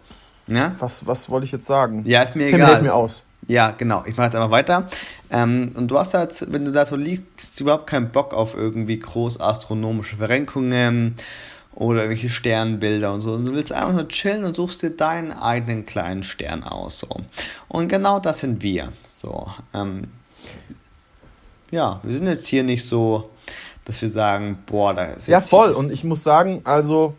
ja? 0.48 0.76
Was, 0.80 1.08
was 1.08 1.30
wollte 1.30 1.46
ich 1.46 1.52
jetzt 1.52 1.66
sagen? 1.66 2.04
Ja, 2.06 2.22
ist 2.22 2.36
mir 2.36 2.50
Tim, 2.50 2.62
egal. 2.62 2.82
mir 2.82 2.94
aus. 2.94 3.24
Ja, 3.48 3.72
genau. 3.72 4.04
Ich 4.06 4.16
mache 4.16 4.28
jetzt 4.28 4.36
einfach 4.36 4.52
weiter. 4.52 4.88
Ähm, 5.32 5.72
und 5.76 5.90
du 5.90 5.98
hast 5.98 6.14
halt, 6.14 6.52
wenn 6.52 6.66
du 6.66 6.72
da 6.72 6.86
so 6.86 6.96
liegst, 6.96 7.60
überhaupt 7.60 7.88
keinen 7.88 8.10
Bock 8.10 8.34
auf 8.34 8.56
irgendwie 8.56 9.00
groß 9.00 9.40
astronomische 9.40 10.18
Verrenkungen 10.18 11.16
oder 11.74 12.02
irgendwelche 12.02 12.30
Sternbilder 12.30 13.14
und 13.14 13.22
so. 13.22 13.34
Und 13.34 13.46
du 13.46 13.54
willst 13.54 13.72
einfach 13.72 13.94
nur 13.94 14.08
chillen 14.08 14.44
und 14.44 14.56
suchst 14.56 14.82
dir 14.82 14.90
deinen 14.90 15.32
eigenen 15.32 15.86
kleinen 15.86 16.24
Stern 16.24 16.64
aus. 16.64 17.00
So. 17.00 17.10
Und 17.68 17.88
genau 17.88 18.20
das 18.20 18.40
sind 18.40 18.62
wir. 18.64 18.92
So. 19.14 19.48
Ähm, 19.74 20.06
ja, 21.72 22.00
wir 22.04 22.14
sind 22.14 22.28
jetzt 22.28 22.48
hier 22.48 22.64
nicht 22.64 22.86
so, 22.86 23.30
dass 23.86 24.02
wir 24.02 24.10
sagen, 24.10 24.60
boah, 24.66 24.94
da 24.94 25.06
ist 25.06 25.16
jetzt. 25.16 25.28
Ja, 25.28 25.42
voll. 25.42 25.72
Und 25.72 25.92
ich 25.92 26.04
muss 26.04 26.24
sagen, 26.24 26.62
also 26.64 27.16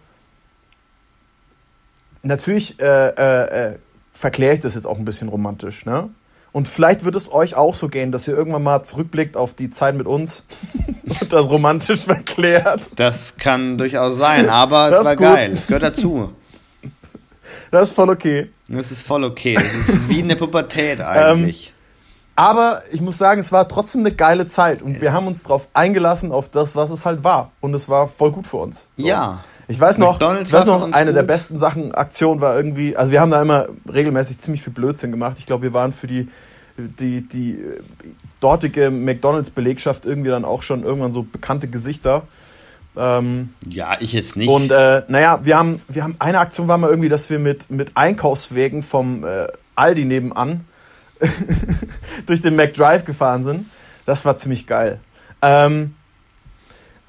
natürlich 2.22 2.78
äh, 2.80 3.08
äh, 3.08 3.72
äh, 3.72 3.78
verkläre 4.12 4.54
ich 4.54 4.60
das 4.60 4.74
jetzt 4.74 4.86
auch 4.86 4.98
ein 4.98 5.04
bisschen 5.04 5.28
romantisch, 5.28 5.84
ne? 5.86 6.10
Und 6.52 6.68
vielleicht 6.68 7.04
wird 7.04 7.14
es 7.14 7.32
euch 7.32 7.54
auch 7.54 7.74
so 7.74 7.88
gehen, 7.88 8.10
dass 8.12 8.26
ihr 8.26 8.36
irgendwann 8.36 8.62
mal 8.62 8.82
zurückblickt 8.82 9.36
auf 9.36 9.54
die 9.54 9.70
Zeit 9.70 9.94
mit 9.94 10.06
uns 10.06 10.44
und 11.06 11.32
das 11.32 11.48
romantisch 11.48 12.00
verklärt. 12.04 12.82
Das 12.96 13.36
kann 13.36 13.78
durchaus 13.78 14.16
sein, 14.16 14.48
aber 14.48 14.90
es 14.90 15.04
war 15.04 15.16
gut. 15.16 15.26
geil. 15.26 15.52
Es 15.54 15.66
gehört 15.66 15.82
dazu. 15.82 16.32
Das 17.70 17.88
ist 17.88 17.94
voll 17.94 18.10
okay. 18.10 18.50
Das 18.68 18.90
ist 18.90 19.02
voll 19.06 19.24
okay. 19.24 19.54
Das 19.54 19.88
ist 19.88 20.08
wie 20.08 20.22
eine 20.22 20.34
Pubertät 20.34 21.00
eigentlich. 21.00 21.68
Ähm, 21.68 21.74
aber 22.34 22.82
ich 22.90 23.00
muss 23.00 23.18
sagen, 23.18 23.40
es 23.40 23.52
war 23.52 23.68
trotzdem 23.68 24.00
eine 24.00 24.12
geile 24.12 24.46
Zeit 24.46 24.82
und 24.82 25.00
wir 25.00 25.12
haben 25.12 25.26
uns 25.26 25.42
darauf 25.42 25.68
eingelassen, 25.74 26.32
auf 26.32 26.48
das, 26.48 26.74
was 26.74 26.90
es 26.90 27.04
halt 27.04 27.22
war. 27.22 27.52
Und 27.60 27.74
es 27.74 27.88
war 27.88 28.08
voll 28.08 28.32
gut 28.32 28.46
für 28.46 28.56
uns. 28.56 28.88
So. 28.96 29.06
Ja. 29.06 29.44
Ich 29.70 29.78
weiß 29.78 29.98
noch, 29.98 30.14
McDonald's 30.14 30.50
ich 30.50 30.52
weiß 30.52 30.66
noch 30.66 30.92
eine 30.92 31.10
gut. 31.10 31.16
der 31.16 31.22
besten 31.22 31.60
Sachen, 31.60 31.94
Aktion 31.94 32.40
war 32.40 32.56
irgendwie, 32.56 32.96
also 32.96 33.12
wir 33.12 33.20
haben 33.20 33.30
da 33.30 33.40
immer 33.40 33.68
regelmäßig 33.90 34.40
ziemlich 34.40 34.64
viel 34.64 34.72
Blödsinn 34.72 35.12
gemacht. 35.12 35.36
Ich 35.38 35.46
glaube, 35.46 35.62
wir 35.62 35.72
waren 35.72 35.92
für 35.92 36.08
die, 36.08 36.28
die, 36.76 37.20
die 37.20 37.64
dortige 38.40 38.90
McDonalds-Belegschaft 38.90 40.06
irgendwie 40.06 40.30
dann 40.30 40.44
auch 40.44 40.62
schon 40.62 40.82
irgendwann 40.82 41.12
so 41.12 41.22
bekannte 41.22 41.68
Gesichter. 41.68 42.22
Ähm, 42.96 43.50
ja, 43.64 43.96
ich 44.00 44.12
jetzt 44.12 44.34
nicht. 44.34 44.48
Und 44.48 44.72
äh, 44.72 45.04
naja, 45.06 45.38
wir 45.44 45.56
haben, 45.56 45.80
wir 45.86 46.02
haben 46.02 46.16
eine 46.18 46.40
Aktion 46.40 46.66
war 46.66 46.76
mal 46.76 46.90
irgendwie, 46.90 47.08
dass 47.08 47.30
wir 47.30 47.38
mit, 47.38 47.70
mit 47.70 47.96
Einkaufswegen 47.96 48.82
vom 48.82 49.24
äh, 49.24 49.46
Aldi 49.76 50.04
nebenan 50.04 50.64
durch 52.26 52.40
den 52.40 52.56
McDrive 52.56 53.04
gefahren 53.04 53.44
sind. 53.44 53.66
Das 54.04 54.24
war 54.24 54.36
ziemlich 54.36 54.66
geil. 54.66 54.98
Ähm, 55.42 55.94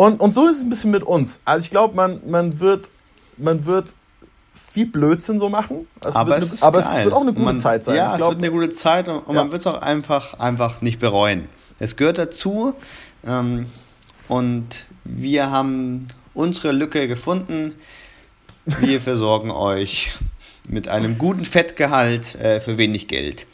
und, 0.01 0.19
und 0.19 0.33
so 0.33 0.47
ist 0.47 0.57
es 0.57 0.63
ein 0.63 0.69
bisschen 0.71 0.89
mit 0.89 1.03
uns. 1.03 1.41
Also 1.45 1.63
ich 1.63 1.69
glaube, 1.69 1.95
man, 1.95 2.21
man, 2.27 2.59
wird, 2.59 2.89
man 3.37 3.67
wird 3.67 3.89
viel 4.71 4.87
Blödsinn 4.87 5.39
so 5.39 5.47
machen. 5.47 5.85
Also 6.03 6.17
aber, 6.17 6.39
es, 6.39 6.63
eine, 6.63 6.67
aber 6.67 6.79
es 6.79 6.95
wird 6.95 7.13
auch 7.13 7.21
eine 7.21 7.33
gute 7.33 7.45
man, 7.45 7.59
Zeit 7.59 7.83
sein. 7.83 7.97
Ja, 7.97 8.15
glaub, 8.15 8.31
es 8.31 8.35
wird 8.37 8.43
eine 8.43 8.51
gute 8.51 8.73
Zeit 8.73 9.07
und, 9.07 9.19
und 9.19 9.35
ja. 9.35 9.43
man 9.43 9.51
wird 9.51 9.61
es 9.61 9.67
auch 9.67 9.79
einfach, 9.79 10.39
einfach 10.39 10.81
nicht 10.81 10.99
bereuen. 10.99 11.49
Es 11.77 11.97
gehört 11.97 12.17
dazu 12.17 12.73
ähm, 13.27 13.67
und 14.27 14.87
wir 15.03 15.51
haben 15.51 16.07
unsere 16.33 16.71
Lücke 16.71 17.07
gefunden. 17.07 17.75
Wir 18.65 19.01
versorgen 19.01 19.51
euch 19.51 20.13
mit 20.67 20.87
einem 20.87 21.19
guten 21.19 21.45
Fettgehalt 21.45 22.33
äh, 22.33 22.59
für 22.59 22.79
wenig 22.79 23.07
Geld. 23.07 23.45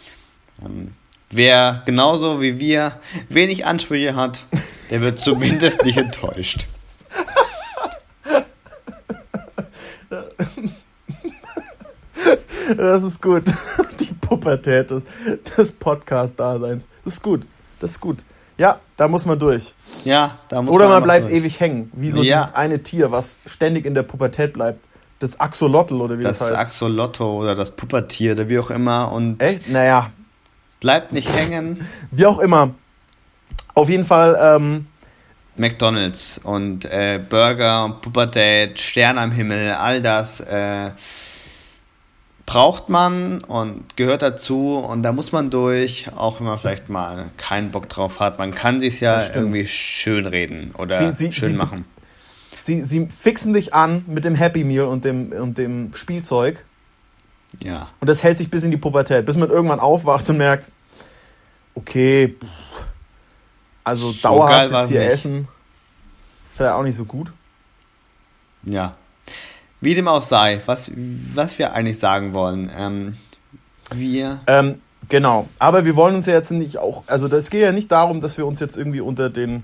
Ähm, 0.63 0.93
wer 1.29 1.81
genauso 1.85 2.41
wie 2.41 2.59
wir 2.59 2.99
wenig 3.29 3.65
Ansprüche 3.65 4.15
hat, 4.15 4.45
der 4.89 5.01
wird 5.01 5.19
zumindest 5.19 5.83
nicht 5.83 5.97
enttäuscht. 5.97 6.67
Das 12.75 13.03
ist 13.03 13.21
gut. 13.21 13.43
Die 13.99 14.13
Pubertät 14.13 14.91
des, 14.91 15.71
Podcast-Daseins. 15.71 16.83
Das 17.05 17.13
ist 17.13 17.23
gut. 17.23 17.47
Das 17.79 17.91
ist 17.91 18.01
gut. 18.01 18.17
Ja, 18.57 18.79
da 18.97 19.07
muss 19.07 19.25
man 19.25 19.37
durch. 19.39 19.73
Ja, 20.03 20.39
da 20.49 20.61
muss 20.61 20.73
Oder 20.73 20.85
man, 20.85 20.95
man 20.95 21.03
bleibt 21.03 21.27
durch. 21.27 21.37
ewig 21.37 21.59
hängen. 21.59 21.91
Wie 21.93 22.11
so 22.11 22.21
ja. 22.23 22.39
dieses 22.39 22.55
eine 22.55 22.81
Tier, 22.83 23.11
was 23.11 23.39
ständig 23.45 23.85
in 23.85 23.93
der 23.93 24.03
Pubertät 24.03 24.53
bleibt. 24.53 24.83
Das 25.19 25.39
Axolotl 25.39 25.95
oder 25.95 26.19
wie 26.19 26.23
das, 26.23 26.39
das 26.39 26.47
heißt. 26.47 26.51
Das 26.53 26.59
Axolotl 26.59 27.23
oder 27.23 27.55
das 27.55 27.71
Puppertier 27.71 28.33
oder 28.33 28.49
wie 28.49 28.59
auch 28.59 28.69
immer. 28.69 29.11
Und 29.11 29.41
Echt? 29.41 29.69
Naja. 29.69 30.11
Bleibt 30.79 31.13
nicht 31.13 31.33
hängen. 31.33 31.87
Wie 32.11 32.25
auch 32.25 32.39
immer. 32.39 32.73
Auf 33.73 33.89
jeden 33.89 34.05
Fall. 34.05 34.37
Ähm, 34.39 34.87
McDonalds 35.55 36.39
und 36.43 36.85
äh, 36.85 37.19
Burger, 37.27 37.97
Pubertät, 38.01 38.79
Stern 38.79 39.17
am 39.17 39.31
Himmel, 39.31 39.73
all 39.73 40.01
das. 40.01 40.39
Äh, 40.39 40.91
braucht 42.47 42.87
man 42.87 43.43
und 43.43 43.97
gehört 43.97 44.21
dazu 44.21 44.77
und 44.77 45.03
da 45.03 45.11
muss 45.11 45.33
man 45.33 45.49
durch, 45.49 46.07
auch 46.15 46.39
wenn 46.39 46.47
man 46.47 46.57
vielleicht 46.57 46.87
mal 46.87 47.29
keinen 47.35 47.71
Bock 47.71 47.89
drauf 47.89 48.21
hat. 48.21 48.39
Man 48.39 48.55
kann 48.55 48.79
sich 48.79 49.01
ja 49.01 49.21
irgendwie 49.35 49.67
schön 49.67 50.25
reden 50.25 50.73
oder 50.77 51.13
sie, 51.13 51.27
sie, 51.27 51.33
schön 51.33 51.49
sie, 51.49 51.55
machen. 51.55 51.85
Sie, 52.59 52.83
sie 52.83 53.09
fixen 53.21 53.53
dich 53.53 53.73
an 53.73 54.03
mit 54.07 54.23
dem 54.23 54.33
Happy 54.33 54.63
Meal 54.63 54.85
und 54.85 55.03
dem, 55.03 55.33
und 55.33 55.57
dem 55.57 55.91
Spielzeug. 55.93 56.63
Ja. 57.63 57.89
Und 57.99 58.09
das 58.09 58.23
hält 58.23 58.37
sich 58.37 58.49
bis 58.49 58.63
in 58.63 58.71
die 58.71 58.77
Pubertät, 58.77 59.25
bis 59.25 59.37
man 59.37 59.49
irgendwann 59.49 59.79
aufwacht 59.79 60.29
und 60.29 60.37
merkt, 60.37 60.69
okay, 61.75 62.35
also 63.83 64.11
so 64.11 64.21
dauerhaft 64.21 64.71
jetzt 64.71 64.87
hier 64.89 64.99
nicht. 64.99 65.11
essen, 65.11 65.47
vielleicht 66.53 66.73
auch 66.73 66.83
nicht 66.83 66.97
so 66.97 67.05
gut. 67.05 67.31
Ja, 68.63 68.95
wie 69.79 69.93
dem 69.93 70.07
auch 70.07 70.21
sei, 70.21 70.61
was, 70.65 70.91
was 71.33 71.59
wir 71.59 71.73
eigentlich 71.73 71.99
sagen 71.99 72.33
wollen. 72.33 72.71
Ähm, 72.75 73.17
wir. 73.91 74.41
Ähm, 74.47 74.81
genau, 75.07 75.47
aber 75.59 75.85
wir 75.85 75.95
wollen 75.95 76.15
uns 76.15 76.25
ja 76.25 76.33
jetzt 76.33 76.51
nicht 76.51 76.79
auch. 76.79 77.03
Also, 77.07 77.27
es 77.27 77.49
geht 77.49 77.61
ja 77.61 77.71
nicht 77.71 77.91
darum, 77.91 78.19
dass 78.21 78.37
wir 78.37 78.45
uns 78.45 78.59
jetzt 78.59 78.75
irgendwie 78.75 79.01
unter 79.01 79.29
den 79.29 79.63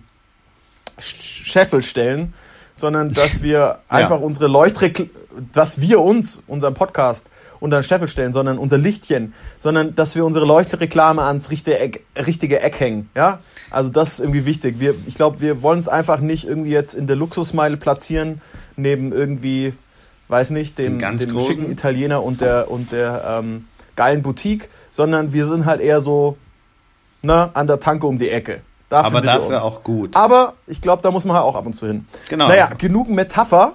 Scheffel 1.00 1.82
stellen, 1.82 2.34
sondern 2.76 3.12
dass 3.12 3.42
wir 3.42 3.80
einfach 3.90 4.20
ja. 4.20 4.26
unsere 4.26 4.48
Leuchtrekl 4.48 5.10
dass 5.52 5.82
wir 5.82 6.00
uns, 6.00 6.44
unseren 6.46 6.76
Podcast, 6.76 7.26
unter 7.64 7.80
den 7.80 7.84
Scheffel 7.84 8.10
stellen, 8.10 8.34
sondern 8.34 8.58
unser 8.58 8.78
Lichtchen, 8.78 9.34
sondern 9.60 9.96
dass 9.96 10.16
wir 10.16 10.26
unsere 10.26 10.46
Leuchtreklame 10.46 11.22
ans 11.22 11.50
richtige 11.50 11.80
Eck, 11.80 12.06
richtige 12.18 12.60
Eck 12.60 12.80
hängen. 12.80 13.10
Ja? 13.16 13.40
Also 13.72 13.90
das 13.90 14.14
ist 14.14 14.20
irgendwie 14.20 14.46
wichtig. 14.46 14.80
Wir, 14.80 14.96
ich 15.08 15.16
glaube, 15.16 15.40
wir 15.40 15.62
wollen 15.62 15.80
es 15.80 15.88
einfach 15.88 16.20
nicht 16.20 16.46
irgendwie 16.46 16.72
jetzt 16.72 16.94
in 16.94 17.08
der 17.08 17.16
Luxusmeile 17.16 17.78
platzieren, 17.78 18.42
neben 18.76 19.14
irgendwie 19.14 19.74
weiß 20.28 20.50
nicht, 20.50 20.78
dem, 20.80 21.00
dem 21.00 21.40
schicken 21.40 21.72
Italiener 21.72 22.24
und 22.24 22.42
der, 22.42 22.70
und 22.72 22.92
der 22.92 23.24
ähm, 23.28 23.66
geilen 23.96 24.24
Boutique, 24.24 24.70
sondern 24.90 25.32
wir 25.32 25.46
sind 25.46 25.66
halt 25.66 25.80
eher 25.80 26.02
so 26.02 26.38
ne, 27.22 27.50
an 27.54 27.68
der 27.68 27.80
Tanke 27.80 28.08
um 28.08 28.18
die 28.18 28.30
Ecke. 28.30 28.62
Da 28.90 29.02
Aber 29.02 29.22
dafür 29.22 29.64
auch 29.64 29.84
gut. 29.84 30.16
Aber 30.16 30.54
ich 30.68 30.82
glaube, 30.82 31.02
da 31.02 31.12
muss 31.12 31.26
man 31.26 31.36
halt 31.36 31.46
auch 31.46 31.56
ab 31.56 31.66
und 31.66 31.76
zu 31.76 31.88
hin. 31.88 32.06
Genau. 32.30 32.48
Naja, 32.48 32.70
genug 32.78 33.10
Metapher. 33.10 33.74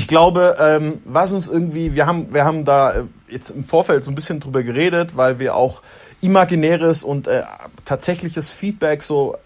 Ich 0.00 0.08
glaube, 0.08 0.56
ähm, 0.58 1.02
was 1.04 1.30
uns 1.30 1.46
irgendwie, 1.46 1.94
wir 1.94 2.06
haben, 2.06 2.32
wir 2.32 2.46
haben 2.46 2.64
da 2.64 2.92
äh, 2.92 3.02
jetzt 3.28 3.50
im 3.50 3.64
Vorfeld 3.64 4.02
so 4.02 4.10
ein 4.10 4.14
bisschen 4.14 4.40
drüber 4.40 4.62
geredet, 4.62 5.14
weil 5.14 5.38
wir 5.38 5.54
auch 5.54 5.82
imaginäres 6.22 7.04
und 7.04 7.26
äh, 7.26 7.42
tatsächliches 7.84 8.50
Feedback 8.50 9.02
so, 9.02 9.36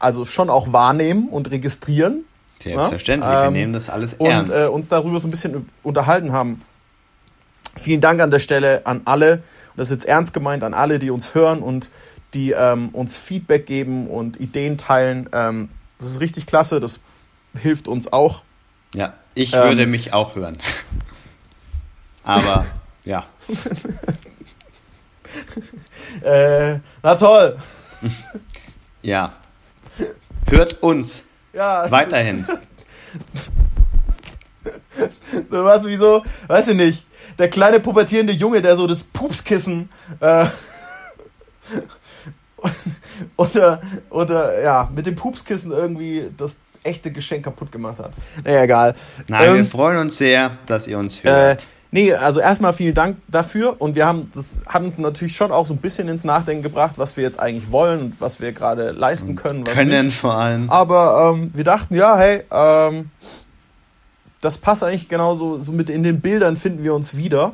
also 0.00 0.24
schon 0.24 0.50
auch 0.50 0.72
wahrnehmen 0.72 1.28
und 1.28 1.52
registrieren. 1.52 2.24
Selbstverständlich, 2.60 3.30
ja? 3.30 3.42
wir 3.42 3.46
ähm, 3.46 3.52
nehmen 3.52 3.72
das 3.72 3.88
alles 3.88 4.14
ernst. 4.14 4.52
Und 4.52 4.64
äh, 4.64 4.66
uns 4.66 4.88
darüber 4.88 5.20
so 5.20 5.28
ein 5.28 5.30
bisschen 5.30 5.70
unterhalten 5.84 6.32
haben. 6.32 6.62
Vielen 7.76 8.00
Dank 8.00 8.20
an 8.20 8.32
der 8.32 8.40
Stelle 8.40 8.84
an 8.86 9.02
alle, 9.04 9.34
und 9.34 9.76
das 9.76 9.90
ist 9.90 10.02
jetzt 10.02 10.06
ernst 10.06 10.34
gemeint, 10.34 10.64
an 10.64 10.74
alle, 10.74 10.98
die 10.98 11.10
uns 11.10 11.36
hören 11.36 11.62
und 11.62 11.88
die 12.34 12.50
ähm, 12.50 12.88
uns 12.88 13.16
Feedback 13.16 13.64
geben 13.64 14.08
und 14.08 14.40
Ideen 14.40 14.76
teilen. 14.76 15.28
Ähm, 15.32 15.68
das 15.98 16.10
ist 16.10 16.20
richtig 16.20 16.46
klasse, 16.46 16.80
das 16.80 17.00
hilft 17.54 17.86
uns 17.86 18.12
auch. 18.12 18.42
Ja, 18.94 19.14
ich 19.34 19.52
würde 19.52 19.82
ähm, 19.82 19.90
mich 19.90 20.12
auch 20.12 20.34
hören. 20.34 20.58
Aber 22.24 22.66
ja. 23.04 23.26
äh, 26.22 26.78
na 27.02 27.14
toll. 27.14 27.56
ja. 29.02 29.32
Hört 30.48 30.82
uns. 30.82 31.24
Ja. 31.52 31.90
Weiterhin. 31.90 32.46
so 35.50 35.64
was 35.64 35.86
wie 35.86 35.96
so, 35.96 36.22
weiß 36.48 36.68
ich 36.68 36.76
nicht, 36.76 37.06
der 37.38 37.48
kleine 37.48 37.80
pubertierende 37.80 38.32
Junge, 38.32 38.60
der 38.60 38.76
so 38.76 38.86
das 38.86 39.02
Pupskissen 39.02 39.88
äh, 40.20 40.46
oder, 43.36 43.80
oder 44.10 44.60
ja, 44.60 44.90
mit 44.94 45.06
dem 45.06 45.14
Pupskissen 45.14 45.72
irgendwie 45.72 46.30
das 46.36 46.56
echte 46.82 47.10
Geschenk 47.10 47.44
kaputt 47.44 47.72
gemacht 47.72 47.98
hat. 47.98 48.12
Naja, 48.44 48.62
egal. 48.62 48.94
Nein, 49.28 49.48
ähm, 49.48 49.56
wir 49.56 49.64
freuen 49.66 49.98
uns 49.98 50.18
sehr, 50.18 50.58
dass 50.66 50.86
ihr 50.86 50.98
uns 50.98 51.22
hört. 51.22 51.62
Äh, 51.62 51.66
Nee, 51.92 52.14
also 52.14 52.38
erstmal 52.38 52.72
vielen 52.72 52.94
Dank 52.94 53.16
dafür 53.26 53.74
und 53.80 53.96
wir 53.96 54.06
haben, 54.06 54.30
das 54.32 54.56
hat 54.66 54.82
uns 54.82 54.96
natürlich 54.96 55.34
schon 55.34 55.50
auch 55.50 55.66
so 55.66 55.74
ein 55.74 55.78
bisschen 55.78 56.06
ins 56.08 56.22
Nachdenken 56.22 56.62
gebracht, 56.62 56.92
was 56.98 57.16
wir 57.16 57.24
jetzt 57.24 57.40
eigentlich 57.40 57.72
wollen 57.72 58.00
und 58.00 58.20
was 58.20 58.40
wir 58.40 58.52
gerade 58.52 58.92
leisten 58.92 59.34
können. 59.34 59.64
können 59.64 60.06
nicht. 60.06 60.16
vor 60.16 60.34
allem. 60.34 60.70
Aber 60.70 61.34
ähm, 61.34 61.50
wir 61.52 61.64
dachten, 61.64 61.96
ja, 61.96 62.16
hey, 62.16 62.44
ähm, 62.52 63.10
das 64.40 64.58
passt 64.58 64.84
eigentlich 64.84 65.08
genauso, 65.08 65.58
so 65.58 65.72
mit 65.72 65.90
in 65.90 66.04
den 66.04 66.20
Bildern 66.20 66.56
finden 66.56 66.84
wir 66.84 66.94
uns 66.94 67.16
wieder. 67.16 67.52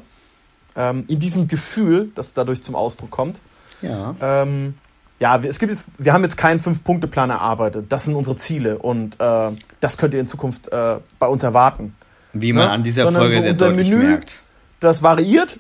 Ähm, 0.76 1.04
in 1.09 1.18
diesem 1.18 1.49
Gefühl, 1.49 2.11
das 2.14 2.35
dadurch 2.35 2.62
zum 2.62 2.75
Ausdruck 2.75 3.11
kommt. 3.11 3.40
Ja. 3.80 4.14
Ähm, 4.21 4.75
ja, 5.18 5.37
es 5.42 5.58
gibt 5.58 5.73
jetzt, 5.73 5.88
wir 5.99 6.12
haben 6.12 6.23
jetzt 6.23 6.37
keinen 6.37 6.61
Fünf-Punkte-Plan 6.61 7.30
erarbeitet. 7.30 7.87
Das 7.88 8.04
sind 8.04 8.14
unsere 8.14 8.37
Ziele 8.37 8.78
und 8.78 9.18
äh, 9.20 9.52
das 9.80 9.96
könnt 9.96 10.12
ihr 10.14 10.20
in 10.20 10.26
Zukunft 10.26 10.68
äh, 10.68 10.96
bei 11.18 11.26
uns 11.26 11.42
erwarten. 11.42 11.94
Wie 12.32 12.52
man 12.52 12.66
ne? 12.66 12.70
an 12.70 12.82
dieser 12.82 13.04
Sondern 13.04 13.23
Folge 13.23 13.37
so 13.37 13.42
sehr 13.42 13.54
deutlich 13.54 13.90
Menü, 13.90 14.04
merkt. 14.04 14.40
Das 14.80 15.02
variiert. 15.02 15.58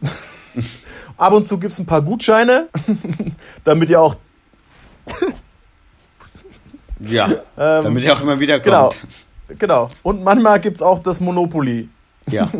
Ab 1.16 1.32
und 1.32 1.46
zu 1.46 1.58
gibt 1.58 1.72
es 1.72 1.78
ein 1.78 1.86
paar 1.86 2.02
Gutscheine, 2.02 2.68
damit 3.64 3.88
ihr 3.88 4.00
auch 4.00 4.16
Ja, 7.00 7.26
ähm, 7.58 7.84
damit 7.84 8.04
er 8.04 8.14
auch 8.14 8.20
immer 8.22 8.40
wieder 8.40 8.58
genau. 8.60 8.88
kommt. 8.88 9.00
Genau, 9.48 9.58
genau. 9.58 9.88
Und 10.02 10.22
manchmal 10.24 10.60
gibt 10.60 10.76
es 10.76 10.82
auch 10.82 10.98
das 10.98 11.20
Monopoly. 11.20 11.88
Ja. 12.28 12.50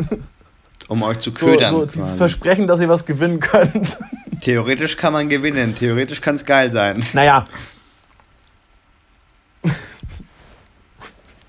Um 0.87 1.03
euch 1.03 1.19
zu 1.19 1.33
ködern. 1.33 1.73
So, 1.73 1.79
so 1.81 1.85
dieses 1.87 2.13
Versprechen, 2.13 2.67
dass 2.67 2.79
ihr 2.79 2.89
was 2.89 3.05
gewinnen 3.05 3.39
könnt. 3.39 3.97
Theoretisch 4.41 4.95
kann 4.95 5.13
man 5.13 5.27
gewinnen, 5.29 5.75
theoretisch 5.77 6.21
kann 6.21 6.35
es 6.35 6.45
geil 6.45 6.71
sein. 6.71 7.03
Naja. 7.13 7.47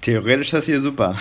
Theoretisch 0.01 0.49
ist 0.49 0.55
das 0.55 0.65
hier 0.65 0.81
super. 0.81 1.17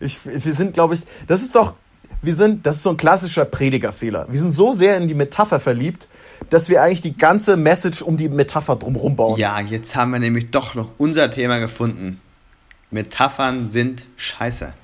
ich, 0.00 0.20
wir 0.24 0.52
sind, 0.52 0.74
glaube 0.74 0.94
ich, 0.94 1.02
das 1.26 1.42
ist 1.42 1.54
doch, 1.54 1.74
wir 2.20 2.34
sind, 2.34 2.66
das 2.66 2.76
ist 2.76 2.82
so 2.82 2.90
ein 2.90 2.96
klassischer 2.96 3.44
Predigerfehler. 3.44 4.26
Wir 4.30 4.38
sind 4.38 4.52
so 4.52 4.74
sehr 4.74 4.96
in 4.96 5.08
die 5.08 5.14
Metapher 5.14 5.60
verliebt, 5.60 6.08
dass 6.50 6.68
wir 6.68 6.82
eigentlich 6.82 7.02
die 7.02 7.16
ganze 7.16 7.56
Message 7.56 8.02
um 8.02 8.16
die 8.16 8.28
Metapher 8.28 8.76
drumherum 8.76 9.16
bauen. 9.16 9.38
Ja, 9.38 9.60
jetzt 9.60 9.94
haben 9.94 10.12
wir 10.12 10.18
nämlich 10.18 10.50
doch 10.50 10.74
noch 10.74 10.90
unser 10.98 11.30
Thema 11.30 11.58
gefunden. 11.58 12.20
Metaphern 12.90 13.68
sind 13.68 14.04
scheiße. 14.16 14.74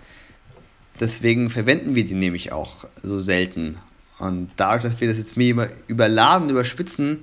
Deswegen 1.01 1.51
verwenden 1.51 1.95
wir 1.95 2.05
die 2.05 2.15
nämlich 2.15 2.53
auch 2.53 2.87
so 3.03 3.19
selten. 3.19 3.79
Und 4.19 4.51
dadurch, 4.57 4.83
dass 4.83 5.01
wir 5.01 5.09
das 5.09 5.17
jetzt 5.17 5.37
mehr 5.37 5.71
überladen, 5.87 6.51
überspitzen, 6.51 7.21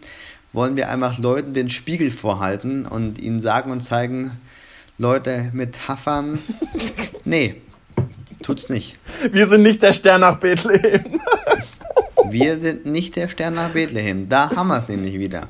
wollen 0.54 0.78
wir 0.78 0.90
einfach 0.90 1.18
Leuten 1.18 1.54
den 1.54 1.70
Spiegel 1.70 2.10
vorhalten 2.10 2.86
und 2.86 3.20
ihnen 3.20 3.42
sagen 3.42 3.72
und 3.72 3.82
zeigen, 3.82 4.32
Leute, 4.98 5.52
Metaphern, 5.54 6.40
nee, 7.26 7.62
tut's 8.42 8.70
nicht. 8.70 8.98
Wir 9.32 9.48
sind 9.48 9.64
nicht 9.64 9.84
der 9.84 9.92
Stern 9.92 10.22
nach 10.22 10.38
Bethlehem. 10.38 11.20
wir 12.30 12.58
sind 12.60 12.86
nicht 12.86 13.18
der 13.18 13.28
Stern 13.28 13.56
nach 13.56 13.72
Bethlehem. 13.72 14.30
Da 14.30 14.56
haben 14.56 14.70
wir 14.70 14.78
es 14.78 14.88
nämlich 14.88 15.20
wieder. 15.20 15.50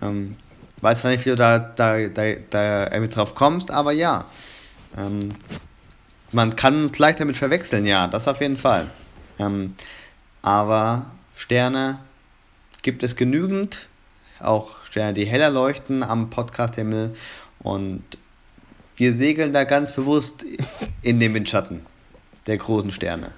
Ähm, 0.00 0.36
weiß 0.80 1.00
zwar 1.00 1.10
nicht, 1.10 1.24
wie 1.26 1.30
du 1.30 1.36
da, 1.36 1.58
da, 1.58 2.06
da, 2.08 2.34
da 2.50 3.00
mit 3.00 3.16
drauf 3.16 3.34
kommst, 3.34 3.72
aber 3.72 3.90
ja. 3.90 4.26
Ähm, 4.96 5.34
man 6.32 6.56
kann 6.56 6.82
uns 6.82 6.98
leicht 6.98 7.20
damit 7.20 7.36
verwechseln, 7.36 7.86
ja, 7.86 8.06
das 8.08 8.26
auf 8.26 8.40
jeden 8.40 8.56
Fall. 8.56 8.90
Ähm, 9.38 9.76
aber 10.40 11.06
Sterne 11.36 11.98
gibt 12.82 13.02
es 13.02 13.16
genügend, 13.16 13.88
auch 14.40 14.72
Sterne, 14.84 15.14
die 15.14 15.24
heller 15.24 15.50
leuchten 15.50 16.02
am 16.02 16.30
Podcast-Himmel 16.30 17.14
und 17.60 18.02
wir 18.96 19.12
segeln 19.12 19.52
da 19.52 19.64
ganz 19.64 19.92
bewusst 19.92 20.44
in 21.02 21.20
den 21.20 21.34
Windschatten 21.34 21.86
der 22.46 22.56
großen 22.56 22.92
Sterne. 22.92 23.30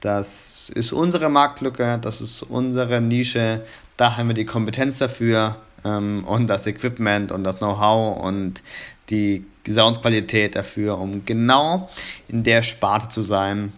Das 0.00 0.70
ist 0.74 0.92
unsere 0.92 1.28
Marktlücke, 1.28 1.98
das 2.00 2.20
ist 2.20 2.42
unsere 2.42 3.00
Nische, 3.00 3.64
da 3.96 4.16
haben 4.16 4.28
wir 4.28 4.34
die 4.34 4.46
Kompetenz 4.46 4.98
dafür 4.98 5.56
ähm, 5.84 6.22
und 6.24 6.46
das 6.46 6.66
Equipment 6.66 7.32
und 7.32 7.44
das 7.44 7.58
Know-how 7.58 8.22
und 8.22 8.62
die, 9.10 9.44
Soundqualität 9.68 10.54
dafür, 10.54 10.98
um 10.98 11.24
genau 11.24 11.90
in 12.28 12.44
der 12.44 12.62
Sparte 12.62 13.08
zu 13.08 13.22
sein, 13.22 13.72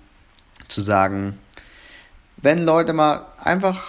zu 0.68 0.82
sagen, 0.82 1.38
wenn 2.36 2.62
Leute 2.64 2.92
mal 2.92 3.24
einfach 3.42 3.80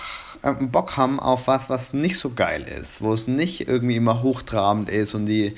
Bock 0.62 0.96
haben 0.96 1.19
auf 1.19 1.48
was, 1.48 1.69
was 1.69 1.93
nicht 1.93 2.17
so 2.17 2.34
geil 2.34 2.63
ist, 2.63 3.01
wo 3.01 3.13
es 3.13 3.27
nicht 3.27 3.67
irgendwie 3.67 3.98
immer 3.98 4.22
hochtrabend 4.22 4.89
ist 4.89 5.13
und 5.13 5.25
die 5.25 5.55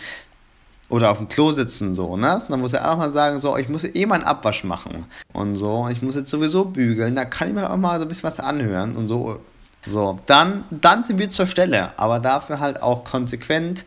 oder 0.89 1.11
auf 1.11 1.19
dem 1.19 1.29
Klo 1.29 1.51
sitzen 1.51 1.93
so, 1.93 2.17
ne? 2.17 2.43
Dann 2.49 2.59
muss 2.59 2.73
er 2.73 2.91
auch 2.91 2.97
mal 2.97 3.13
sagen, 3.13 3.39
so, 3.39 3.55
ich 3.55 3.69
muss 3.69 3.83
eh 3.83 4.05
mal 4.05 4.15
einen 4.15 4.23
Abwasch 4.25 4.63
machen 4.65 5.05
und 5.31 5.55
so, 5.55 5.87
ich 5.89 6.01
muss 6.01 6.15
jetzt 6.15 6.29
sowieso 6.31 6.65
bügeln, 6.65 7.15
da 7.15 7.23
kann 7.23 7.47
ich 7.47 7.53
mir 7.53 7.69
auch 7.69 7.77
mal 7.77 7.97
so 7.97 8.05
ein 8.05 8.07
bisschen 8.09 8.29
was 8.29 8.39
anhören 8.39 8.95
und 8.95 9.07
so. 9.07 9.39
So, 9.87 10.19
dann, 10.27 10.65
dann 10.69 11.03
sind 11.03 11.17
wir 11.17 11.31
zur 11.31 11.47
Stelle, 11.47 11.97
aber 11.97 12.19
dafür 12.19 12.59
halt 12.59 12.83
auch 12.83 13.03
konsequent 13.03 13.85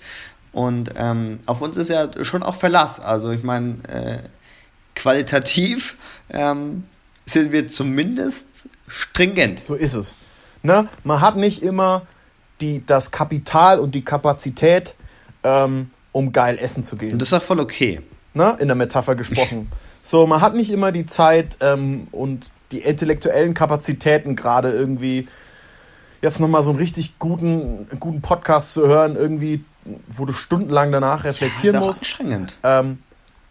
und 0.55 0.91
ähm, 0.97 1.41
auf 1.47 1.61
uns 1.61 1.77
ist 1.77 1.89
ja 1.89 2.09
schon 2.25 2.45
auch 2.45 2.55
Verlass. 2.55 3.01
Also 3.01 3.31
ich 3.31 3.43
meine, 3.43 3.77
äh, 3.89 4.19
qualitativ 4.95 5.97
ähm, 6.31 6.85
sind 7.27 7.51
wir 7.51 7.67
zumindest 7.67 8.47
stringent. 8.87 9.65
So 9.65 9.75
ist 9.75 9.95
es. 9.95 10.15
Ne? 10.63 10.89
Man 11.03 11.21
hat 11.21 11.37
nicht 11.37 11.63
immer 11.63 12.03
die, 12.61 12.87
das 12.87 13.11
Kapital 13.11 13.81
und 13.81 13.97
die 13.97 14.05
Kapazität, 14.05 14.95
ähm, 15.43 15.91
um 16.13 16.31
geil 16.33 16.57
essen 16.61 16.85
zu 16.85 16.97
gehen. 16.97 17.13
Und 17.13 17.19
das 17.23 17.33
ist 17.33 17.35
auch 17.35 17.43
voll 17.43 17.59
okay. 17.59 18.01
Ne? 18.33 18.57
In 18.61 18.69
der 18.69 18.77
Metapher 18.77 19.17
gesprochen. 19.17 19.73
so, 20.05 20.25
man 20.25 20.41
hat 20.41 20.55
nicht 20.55 20.71
immer 20.71 20.93
die 20.93 21.05
Zeit 21.05 21.59
ähm, 21.61 22.07
und 22.13 22.51
die 22.71 22.79
intellektuellen 22.79 23.55
Kapazitäten, 23.55 24.37
gerade 24.37 24.71
irgendwie 24.71 25.27
jetzt 26.25 26.41
nochmal 26.41 26.63
so 26.63 26.71
einen 26.71 26.79
richtig 26.79 27.19
guten, 27.19 27.87
guten 28.01 28.21
Podcast 28.21 28.75
zu 28.75 28.89
hören, 28.89 29.15
irgendwie, 29.15 29.65
wo 30.09 30.25
du 30.25 30.33
stundenlang 30.33 30.91
danach 30.91 31.25
reflektieren 31.25 31.75
ja, 31.75 31.81
ist 31.81 31.87
musst. 31.87 32.03
Anstrengend. 32.03 32.57
Ähm, 32.65 32.99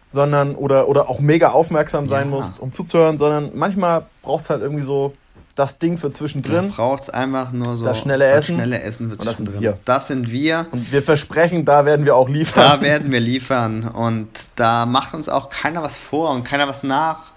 sondern, 0.08 0.54
oder, 0.54 0.88
oder 0.88 1.08
auch 1.08 1.20
mega 1.20 1.50
aufmerksam 1.50 2.08
sein 2.08 2.30
ja. 2.30 2.36
musst, 2.36 2.58
um 2.60 2.72
zuzuhören, 2.72 3.16
sondern 3.16 3.52
manchmal 3.54 4.06
brauchst 4.22 4.50
halt 4.50 4.60
irgendwie 4.60 4.82
so 4.82 5.14
das 5.54 5.78
Ding 5.78 5.98
für 5.98 6.10
zwischendrin. 6.10 6.68
Du 6.68 6.76
brauchst 6.76 7.14
einfach 7.14 7.52
nur 7.52 7.76
so 7.76 7.84
das 7.84 8.00
schnelle 8.00 8.26
Essen. 8.26 8.56
Das 8.56 8.66
schnelle 8.66 8.82
Essen 8.82 9.10
für 9.10 9.18
zwischendrin. 9.18 9.54
Das 9.54 9.62
sind, 9.62 9.62
wir. 9.62 9.78
das 9.84 10.06
sind 10.08 10.30
wir. 10.32 10.66
Und 10.72 10.92
wir 10.92 11.02
versprechen, 11.02 11.64
da 11.64 11.84
werden 11.84 12.04
wir 12.04 12.16
auch 12.16 12.28
liefern. 12.28 12.64
Da 12.64 12.80
werden 12.80 13.12
wir 13.12 13.20
liefern. 13.20 13.88
Und 13.88 14.28
da 14.56 14.84
macht 14.84 15.14
uns 15.14 15.28
auch 15.28 15.48
keiner 15.48 15.82
was 15.82 15.96
vor 15.96 16.30
und 16.30 16.42
keiner 16.42 16.66
was 16.66 16.82
nach. 16.82 17.32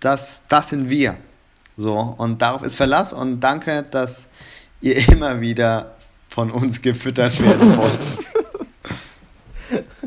Das, 0.00 0.40
das 0.48 0.70
sind 0.70 0.88
wir. 0.88 1.16
So, 1.76 2.14
und 2.16 2.40
darauf 2.40 2.62
ist 2.62 2.76
Verlass. 2.76 3.12
Und 3.12 3.40
danke, 3.40 3.82
dass 3.82 4.26
ihr 4.80 5.08
immer 5.08 5.40
wieder 5.40 5.94
von 6.28 6.50
uns 6.50 6.80
gefüttert 6.80 7.40
werden 7.42 7.76
wollt. 7.76 7.98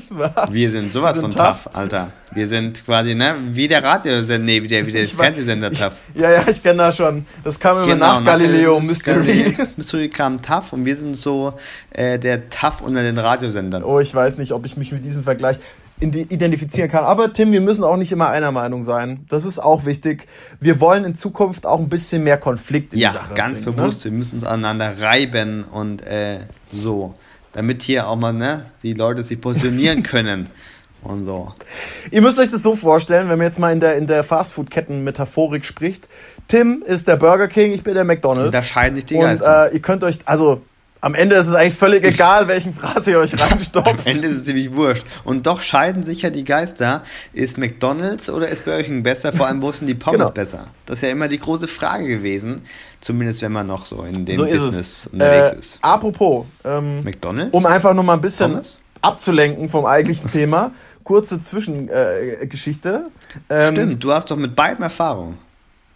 Was? 0.09 0.53
Wir 0.53 0.69
sind 0.69 0.93
sowas 0.93 1.15
wir 1.15 1.21
sind 1.21 1.33
von 1.33 1.45
tough. 1.45 1.63
tough. 1.63 1.75
Alter. 1.75 2.11
Wir 2.33 2.47
sind 2.47 2.85
quasi, 2.85 3.15
ne, 3.15 3.35
wie 3.51 3.67
der 3.67 3.83
Radiosender, 3.83 4.37
nee, 4.39 4.61
wie 4.61 4.67
der, 4.67 4.85
wie 4.85 4.91
der 4.91 5.05
Fernsehsender 5.07 5.71
ich, 5.71 5.79
tough. 5.79 5.95
Ja, 6.13 6.31
ja, 6.31 6.43
ich 6.47 6.61
kenne 6.61 6.79
das 6.79 6.97
schon. 6.97 7.25
Das 7.43 7.59
kam 7.59 7.77
immer 7.77 7.87
genau, 7.87 8.19
nach 8.19 8.25
Galileo 8.25 8.79
Mystery. 8.79 9.55
Mystery 9.75 10.09
kam 10.09 10.41
tough 10.41 10.73
und 10.73 10.85
wir 10.85 10.95
sind 10.95 11.15
so 11.15 11.53
äh, 11.91 12.19
der 12.19 12.49
tough 12.49 12.81
unter 12.81 13.01
den 13.01 13.17
Radiosendern. 13.17 13.83
Oh, 13.83 13.99
ich 13.99 14.13
weiß 14.13 14.37
nicht, 14.37 14.51
ob 14.51 14.65
ich 14.65 14.77
mich 14.77 14.91
mit 14.91 15.03
diesem 15.03 15.23
Vergleich 15.23 15.57
identifizieren 16.03 16.89
kann. 16.89 17.03
Aber 17.03 17.33
Tim, 17.33 17.51
wir 17.51 17.61
müssen 17.61 17.83
auch 17.83 17.97
nicht 17.97 18.11
immer 18.11 18.29
einer 18.29 18.51
Meinung 18.51 18.83
sein. 18.83 19.25
Das 19.29 19.45
ist 19.45 19.59
auch 19.59 19.85
wichtig. 19.85 20.27
Wir 20.59 20.79
wollen 20.79 21.05
in 21.05 21.15
Zukunft 21.15 21.65
auch 21.65 21.79
ein 21.79 21.89
bisschen 21.89 22.23
mehr 22.23 22.37
Konflikt 22.37 22.93
in 22.93 22.99
ja, 22.99 23.09
die 23.09 23.15
Sache. 23.15 23.29
Ja, 23.29 23.35
ganz 23.35 23.61
bringen, 23.61 23.75
bewusst. 23.75 24.05
Ne? 24.05 24.11
Wir 24.11 24.17
müssen 24.17 24.35
uns 24.35 24.43
aneinander 24.43 24.99
reiben 24.99 25.63
und 25.63 26.05
äh, 26.05 26.39
so 26.71 27.13
damit 27.53 27.83
hier 27.83 28.07
auch 28.07 28.15
mal 28.15 28.33
ne, 28.33 28.65
die 28.81 28.93
Leute 28.93 29.23
sich 29.23 29.39
positionieren 29.39 30.03
können. 30.03 30.49
Und 31.03 31.25
so. 31.25 31.53
Ihr 32.11 32.21
müsst 32.21 32.39
euch 32.39 32.49
das 32.49 32.63
so 32.63 32.75
vorstellen, 32.75 33.27
wenn 33.27 33.37
man 33.37 33.47
jetzt 33.47 33.59
mal 33.59 33.73
in 33.73 33.81
der, 33.81 33.97
in 33.97 34.07
der 34.07 34.23
Fastfood-Ketten-Metaphorik 34.23 35.65
spricht. 35.65 36.07
Tim 36.47 36.81
ist 36.85 37.09
der 37.09 37.17
Burger 37.17 37.49
King, 37.49 37.73
ich 37.73 37.83
bin 37.83 37.93
der 37.93 38.05
McDonalds. 38.05 38.47
Und 38.47 38.53
da 38.53 38.63
scheiden 38.63 38.95
sich 38.95 39.05
die 39.05 39.15
Geister. 39.15 39.65
Und 39.65 39.71
äh, 39.71 39.73
ihr 39.73 39.81
könnt 39.81 40.03
euch, 40.03 40.19
also 40.25 40.61
am 41.03 41.15
Ende 41.15 41.35
ist 41.35 41.47
es 41.47 41.53
eigentlich 41.53 41.75
völlig 41.75 42.05
egal, 42.05 42.47
welchen 42.47 42.73
Phrase 42.73 43.11
ihr 43.11 43.19
euch 43.19 43.39
reinstopft. 43.39 43.87
Am 43.87 43.97
Ende 44.05 44.29
ist 44.29 44.37
es 44.37 44.45
ziemlich 44.45 44.73
wurscht. 44.73 45.03
Und 45.25 45.45
doch 45.45 45.59
scheiden 45.59 46.01
sich 46.01 46.21
ja 46.21 46.29
die 46.29 46.45
Geister. 46.45 47.03
Ist 47.33 47.57
McDonalds 47.57 48.29
oder 48.29 48.47
ist 48.47 48.63
Burger 48.63 48.83
King 48.83 49.03
besser? 49.03 49.33
Vor 49.33 49.47
allem, 49.47 49.61
wo 49.61 49.71
sind 49.73 49.87
die 49.87 49.95
Pommes 49.95 50.19
genau. 50.19 50.31
besser? 50.31 50.67
Das 50.85 50.99
ist 50.99 51.03
ja 51.03 51.09
immer 51.09 51.27
die 51.27 51.39
große 51.39 51.67
Frage 51.67 52.07
gewesen. 52.07 52.61
Zumindest, 53.01 53.41
wenn 53.41 53.51
man 53.51 53.67
noch 53.67 53.85
so 53.85 54.03
in 54.03 54.25
dem 54.25 54.37
so 54.37 54.45
Business 54.45 55.09
unterwegs 55.11 55.51
äh, 55.51 55.59
ist. 55.59 55.79
Apropos. 55.81 56.45
Ähm, 56.63 57.03
McDonalds? 57.03 57.53
Um 57.53 57.65
einfach 57.65 57.93
nur 57.93 58.05
mal 58.05 58.13
ein 58.13 58.21
bisschen 58.21 58.51
Pommes? 58.53 58.79
abzulenken 59.01 59.67
vom 59.67 59.85
eigentlichen 59.85 60.31
Thema. 60.31 60.71
Kurze 61.03 61.41
Zwischengeschichte. 61.41 63.07
Äh, 63.49 63.67
ähm, 63.67 63.75
Stimmt, 63.75 64.03
du 64.05 64.13
hast 64.13 64.31
doch 64.31 64.37
mit 64.37 64.55
beiden 64.55 64.83
Erfahrung. 64.83 65.37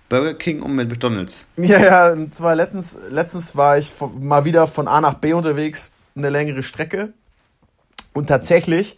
Burger 0.09 0.33
King 0.35 0.61
und 0.61 0.75
mit 0.75 0.89
McDonalds. 0.89 1.45
Ja, 1.57 1.79
ja, 1.79 2.11
und 2.11 2.35
zwar 2.35 2.55
letztens, 2.55 2.97
letztens 3.09 3.55
war 3.55 3.77
ich 3.77 3.91
mal 4.19 4.45
wieder 4.45 4.67
von 4.67 4.87
A 4.87 5.01
nach 5.01 5.15
B 5.15 5.33
unterwegs, 5.33 5.91
eine 6.15 6.29
längere 6.29 6.63
Strecke. 6.63 7.13
Und 8.13 8.27
tatsächlich, 8.27 8.97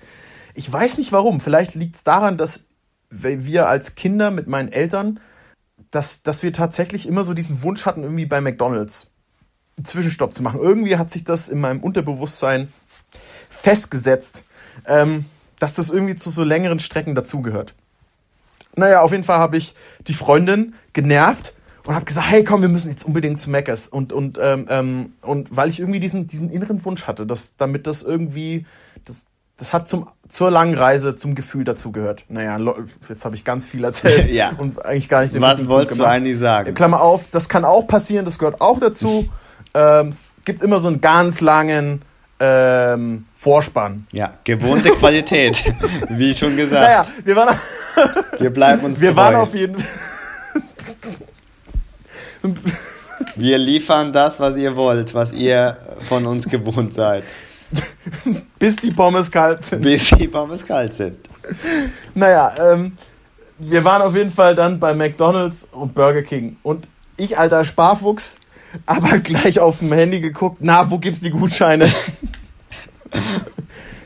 ich 0.54 0.72
weiß 0.72 0.98
nicht 0.98 1.12
warum, 1.12 1.42
vielleicht 1.42 1.76
liegt 1.76 1.96
es 1.96 2.04
daran, 2.04 2.38
dass 2.38 2.66
wir 3.10 3.68
als 3.68 3.96
Kinder 3.96 4.32
mit 4.32 4.48
meinen 4.48 4.72
Eltern, 4.72 5.20
dass, 5.92 6.22
dass 6.22 6.44
wir 6.44 6.54
tatsächlich 6.54 7.08
immer 7.08 7.24
so 7.24 7.34
diesen 7.34 7.64
Wunsch 7.64 7.86
hatten, 7.86 8.04
irgendwie 8.04 8.26
bei 8.26 8.40
McDonalds 8.40 9.12
einen 9.78 9.86
Zwischenstopp 9.86 10.34
zu 10.34 10.44
machen. 10.44 10.60
Irgendwie 10.62 10.98
hat 10.98 11.12
sich 11.12 11.24
das 11.24 11.48
in 11.48 11.60
meinem 11.60 11.82
Unterbewusstsein 11.82 12.72
festgesetzt, 13.50 14.44
ähm, 14.86 15.26
dass 15.60 15.74
das 15.74 15.90
irgendwie 15.90 16.16
zu 16.16 16.30
so 16.30 16.44
längeren 16.44 16.80
Strecken 16.80 17.16
dazugehört. 17.16 17.74
Naja, 18.80 19.02
auf 19.02 19.12
jeden 19.12 19.24
Fall 19.24 19.38
habe 19.38 19.58
ich 19.58 19.76
die 20.08 20.14
Freundin 20.14 20.76
genervt 20.94 21.54
und 21.86 21.96
habe 21.96 22.06
gesagt, 22.06 22.30
hey 22.30 22.44
komm, 22.44 22.62
wir 22.62 22.70
müssen 22.70 22.90
jetzt 22.90 23.04
unbedingt 23.04 23.42
zu 23.42 23.50
Meckes. 23.50 23.88
Und, 23.88 24.14
und, 24.14 24.40
ähm, 24.42 24.68
ähm, 24.70 25.14
und 25.22 25.56
weil 25.56 25.70
ich 25.70 25.80
irgendwie 25.80 26.00
diesen, 26.00 26.28
diesen 26.28 26.52
inneren 26.52 26.84
Wunsch 26.86 27.04
hatte, 27.08 27.26
dass, 27.26 27.56
damit 27.58 27.88
das 27.88 28.04
irgendwie, 28.04 28.66
das, 29.06 29.26
das 29.58 29.74
hat 29.74 29.90
zum, 29.90 30.08
zur 30.28 30.52
langen 30.52 30.76
Reise 30.76 31.16
zum 31.16 31.36
Gefühl 31.36 31.64
dazugehört. 31.64 32.26
Naja, 32.30 32.60
jetzt 33.08 33.26
habe 33.26 33.36
ich 33.36 33.44
ganz 33.44 33.66
viel 33.66 33.84
erzählt 33.84 34.32
ja. 34.32 34.52
und 34.58 34.86
eigentlich 34.86 35.10
gar 35.10 35.22
nicht 35.22 35.34
den 35.34 35.42
Was 35.42 35.68
wolltest 35.68 36.00
du 36.00 36.06
eigentlich 36.06 36.38
sagen? 36.38 36.74
Klammer 36.74 37.02
auf, 37.02 37.28
das 37.32 37.50
kann 37.50 37.66
auch 37.66 37.88
passieren, 37.88 38.26
das 38.26 38.40
gehört 38.40 38.62
auch 38.62 38.80
dazu. 38.80 39.28
ähm, 39.74 40.10
es 40.10 40.34
gibt 40.46 40.62
immer 40.62 40.80
so 40.80 40.88
einen 40.88 41.02
ganz 41.02 41.42
langen 41.42 42.04
ähm, 42.40 43.26
Vorspann. 43.36 44.08
Ja, 44.12 44.34
gewohnte 44.44 44.90
Qualität, 44.92 45.64
wie 46.10 46.34
schon 46.36 46.56
gesagt. 46.56 46.84
Naja, 46.84 47.06
wir 47.26 47.36
waren, 47.36 47.58
wir 48.40 48.50
bleiben 48.50 48.84
uns 48.84 49.00
wir 49.00 49.10
treu. 49.10 49.16
waren 49.18 49.36
auf 49.36 49.54
jeden 49.54 49.84
Wir 53.36 53.58
liefern 53.58 54.12
das, 54.14 54.40
was 54.40 54.56
ihr 54.58 54.76
wollt, 54.76 55.14
was 55.14 55.34
ihr 55.34 55.78
von 56.00 56.26
uns 56.26 56.48
gewohnt 56.48 56.94
seid. 56.94 57.24
bis 58.58 58.78
die 58.78 58.92
Pommes 58.92 59.30
kalt 59.32 59.64
sind. 59.66 59.82
Bis 59.82 60.10
die 60.10 60.28
Pommes 60.28 60.66
kalt 60.66 60.94
sind. 60.94 61.18
Naja, 62.16 62.54
ähm, 62.74 62.98
wir 63.58 63.84
waren 63.84 64.02
auf 64.02 64.16
jeden 64.16 64.32
Fall 64.32 64.56
dann 64.56 64.80
bei 64.80 64.94
McDonalds 64.94 65.68
und 65.72 65.94
Burger 65.94 66.22
King. 66.22 66.58
Und 66.64 66.88
ich, 67.18 67.38
alter 67.38 67.64
Sparfuchs, 67.64 68.40
aber 68.86 69.20
gleich 69.20 69.60
auf 69.60 69.80
dem 69.80 69.92
Handy 69.92 70.22
geguckt, 70.22 70.58
na, 70.60 70.90
wo 70.90 70.98
gibt's 70.98 71.22
die 71.22 71.32
Gutscheine? 71.32 71.90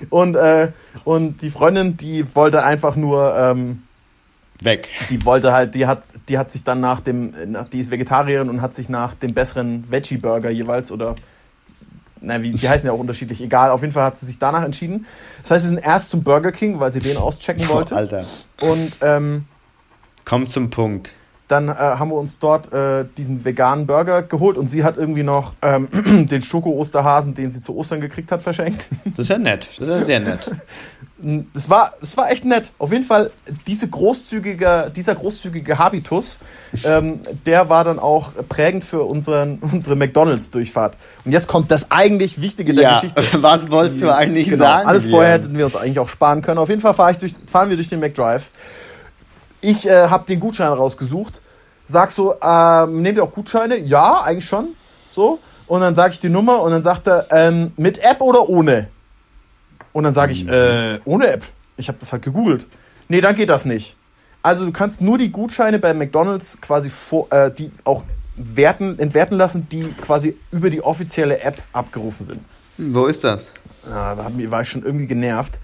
und, 0.09 0.35
äh, 0.35 0.71
und 1.03 1.41
die 1.41 1.49
Freundin, 1.49 1.97
die 1.97 2.35
wollte 2.35 2.63
einfach 2.63 2.95
nur, 2.95 3.35
ähm, 3.37 3.83
Weg. 4.61 4.89
die 5.09 5.25
wollte 5.25 5.51
halt, 5.51 5.75
die 5.75 5.87
hat, 5.87 6.03
die 6.29 6.37
hat 6.37 6.51
sich 6.51 6.63
dann 6.63 6.79
nach 6.79 6.99
dem, 6.99 7.33
nach, 7.47 7.67
die 7.67 7.79
ist 7.79 7.91
Vegetarierin 7.91 8.49
und 8.49 8.61
hat 8.61 8.73
sich 8.73 8.89
nach 8.89 9.13
dem 9.13 9.33
besseren 9.33 9.85
Veggie-Burger 9.89 10.49
jeweils 10.49 10.91
oder 10.91 11.15
na, 12.23 12.41
wie, 12.41 12.53
die 12.53 12.69
heißen 12.69 12.87
ja 12.87 12.93
auch 12.93 12.99
unterschiedlich, 12.99 13.41
egal, 13.41 13.69
auf 13.69 13.81
jeden 13.81 13.93
Fall 13.93 14.05
hat 14.05 14.17
sie 14.17 14.25
sich 14.25 14.39
danach 14.39 14.63
entschieden. 14.63 15.05
Das 15.41 15.51
heißt, 15.51 15.65
wir 15.65 15.69
sind 15.69 15.85
erst 15.85 16.09
zum 16.09 16.23
Burger 16.23 16.53
King, 16.53 16.79
weil 16.79 16.91
sie 16.91 16.99
den 16.99 17.17
auschecken 17.17 17.67
wollte. 17.67 17.95
Oh, 17.95 17.97
Alter. 17.97 18.25
Und 18.61 18.97
ähm, 19.01 19.45
Kommt 20.23 20.49
zum 20.49 20.69
Punkt. 20.69 21.13
Dann 21.53 21.69
äh, 21.69 21.73
haben 21.73 22.09
wir 22.09 22.15
uns 22.15 22.39
dort 22.39 22.73
äh, 22.73 23.05
diesen 23.15 23.45
veganen 23.45 23.85
Burger 23.85 24.23
geholt 24.23 24.57
und 24.57 24.69
sie 24.71 24.83
hat 24.83 24.97
irgendwie 24.97 25.21
noch 25.21 25.53
ähm, 25.61 25.87
den 26.27 26.41
Schoko-Osterhasen, 26.41 27.35
den 27.35 27.51
sie 27.51 27.61
zu 27.61 27.75
Ostern 27.75 28.01
gekriegt 28.01 28.31
hat, 28.31 28.41
verschenkt. 28.41 28.87
Das 29.05 29.19
ist 29.19 29.29
ja 29.29 29.37
nett. 29.37 29.69
Das 29.77 29.87
ist 29.87 29.95
ja 29.99 30.03
sehr 30.03 30.19
nett. 30.19 30.51
Das 31.53 31.69
war, 31.69 31.93
das 32.01 32.17
war 32.17 32.29
echt 32.31 32.43
nett. 32.43 32.73
Auf 32.79 32.91
jeden 32.91 33.05
Fall, 33.05 33.31
diese 33.65 33.87
großzügige, 33.87 34.91
dieser 34.93 35.15
großzügige 35.15 35.79
Habitus, 35.79 36.39
ähm, 36.83 37.21
der 37.45 37.69
war 37.69 37.85
dann 37.85 37.97
auch 37.97 38.33
prägend 38.49 38.83
für 38.83 39.03
unseren, 39.03 39.59
unsere 39.61 39.95
McDonalds-Durchfahrt. 39.95 40.97
Und 41.23 41.31
jetzt 41.31 41.47
kommt 41.47 41.71
das 41.71 41.91
eigentlich 41.91 42.41
Wichtige 42.41 42.73
der 42.73 42.83
Ja, 42.83 42.93
Geschichte. 42.95 43.23
was 43.41 43.71
wolltest 43.71 44.01
du 44.01 44.13
eigentlich 44.13 44.49
Genau, 44.49 44.65
sagen? 44.65 44.89
alles 44.89 45.07
vorher 45.07 45.33
hätten 45.33 45.57
wir 45.57 45.63
uns 45.63 45.77
eigentlich 45.77 45.99
auch 45.99 46.09
sparen 46.09 46.41
können. 46.41 46.57
Auf 46.57 46.67
jeden 46.67 46.81
Fall 46.81 46.93
fahr 46.93 47.13
durch, 47.13 47.33
fahren 47.49 47.69
wir 47.69 47.77
durch 47.77 47.87
den 47.87 48.01
McDrive. 48.01 48.49
Ich 49.61 49.87
äh, 49.87 50.09
habe 50.09 50.25
den 50.27 50.41
Gutschein 50.41 50.73
rausgesucht. 50.73 51.39
Sag 51.85 52.11
so, 52.11 52.35
ähm, 52.41 53.01
nehmt 53.01 53.17
ihr 53.17 53.23
auch 53.23 53.31
Gutscheine? 53.31 53.77
Ja, 53.77 54.21
eigentlich 54.21 54.45
schon. 54.47 54.69
So. 55.11 55.39
Und 55.67 55.81
dann 55.81 55.95
sage 55.95 56.13
ich 56.13 56.19
die 56.19 56.29
Nummer 56.29 56.61
und 56.61 56.71
dann 56.71 56.83
sagt 56.83 57.07
er, 57.07 57.27
ähm, 57.31 57.71
mit 57.77 57.97
App 58.03 58.21
oder 58.21 58.47
ohne? 58.49 58.87
Und 59.91 60.03
dann 60.03 60.13
sage 60.13 60.33
ich, 60.33 60.47
äh, 60.47 60.99
ohne 61.05 61.27
App. 61.27 61.43
Ich 61.77 61.87
habe 61.87 61.97
das 61.99 62.11
halt 62.11 62.23
gegoogelt. 62.23 62.65
Nee, 63.07 63.21
dann 63.21 63.35
geht 63.35 63.49
das 63.49 63.65
nicht. 63.65 63.95
Also 64.41 64.65
du 64.65 64.71
kannst 64.71 65.01
nur 65.01 65.17
die 65.17 65.31
Gutscheine 65.31 65.79
bei 65.79 65.93
McDonalds 65.93 66.59
quasi 66.61 66.89
vor, 66.89 67.27
äh, 67.31 67.51
die 67.51 67.71
auch 67.83 68.03
werten, 68.35 68.97
entwerten 68.99 69.37
lassen, 69.37 69.67
die 69.69 69.83
quasi 70.01 70.35
über 70.51 70.69
die 70.69 70.81
offizielle 70.81 71.39
App 71.41 71.61
abgerufen 71.71 72.25
sind. 72.25 72.39
Wo 72.77 73.05
ist 73.05 73.23
das? 73.23 73.49
Ja, 73.87 74.15
da 74.15 74.23
hab- 74.25 74.51
war 74.51 74.61
ich 74.61 74.69
schon 74.69 74.83
irgendwie 74.83 75.07
genervt. 75.07 75.59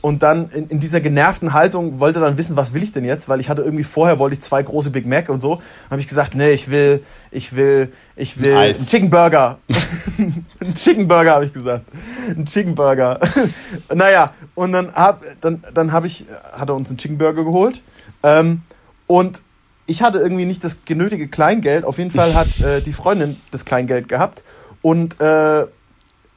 Und 0.00 0.22
dann 0.22 0.50
in, 0.50 0.68
in 0.68 0.80
dieser 0.80 1.00
genervten 1.00 1.52
Haltung 1.52 2.00
wollte 2.00 2.20
dann 2.20 2.38
wissen, 2.38 2.56
was 2.56 2.72
will 2.72 2.82
ich 2.82 2.92
denn 2.92 3.04
jetzt? 3.04 3.28
Weil 3.28 3.40
ich 3.40 3.48
hatte 3.48 3.62
irgendwie 3.62 3.84
vorher 3.84 4.18
wollte 4.18 4.36
ich 4.36 4.42
zwei 4.42 4.62
große 4.62 4.90
Big 4.90 5.06
Mac 5.06 5.28
und 5.28 5.40
so. 5.40 5.60
Habe 5.90 6.00
ich 6.00 6.06
gesagt, 6.06 6.34
nee, 6.34 6.50
ich 6.50 6.70
will, 6.70 7.02
ich 7.30 7.56
will, 7.56 7.92
ich 8.16 8.40
will 8.40 8.56
Ein 8.56 8.74
einen 8.74 8.86
Chicken 8.86 9.10
Burger. 9.10 9.58
ein 10.60 10.74
Chicken 10.74 11.08
Burger 11.08 11.32
habe 11.32 11.44
ich 11.44 11.52
gesagt. 11.52 11.84
Ein 12.28 12.46
Chicken 12.46 12.74
Burger. 12.74 13.18
naja, 13.94 14.32
und 14.54 14.72
dann 14.72 14.92
hab, 14.94 15.22
dann, 15.40 15.62
dann 15.74 15.92
habe 15.92 16.06
ich, 16.06 16.26
hat 16.52 16.68
er 16.68 16.74
uns 16.74 16.88
einen 16.88 16.98
Chicken 16.98 17.18
Burger 17.18 17.44
geholt. 17.44 17.82
Ähm, 18.22 18.62
und 19.06 19.42
ich 19.86 20.02
hatte 20.02 20.18
irgendwie 20.18 20.44
nicht 20.44 20.62
das 20.62 20.84
genötige 20.84 21.28
Kleingeld. 21.28 21.84
Auf 21.84 21.98
jeden 21.98 22.10
Fall 22.10 22.34
hat 22.34 22.60
äh, 22.60 22.80
die 22.82 22.92
Freundin 22.92 23.36
das 23.50 23.64
Kleingeld 23.64 24.08
gehabt 24.08 24.42
und 24.82 25.20
äh, 25.20 25.66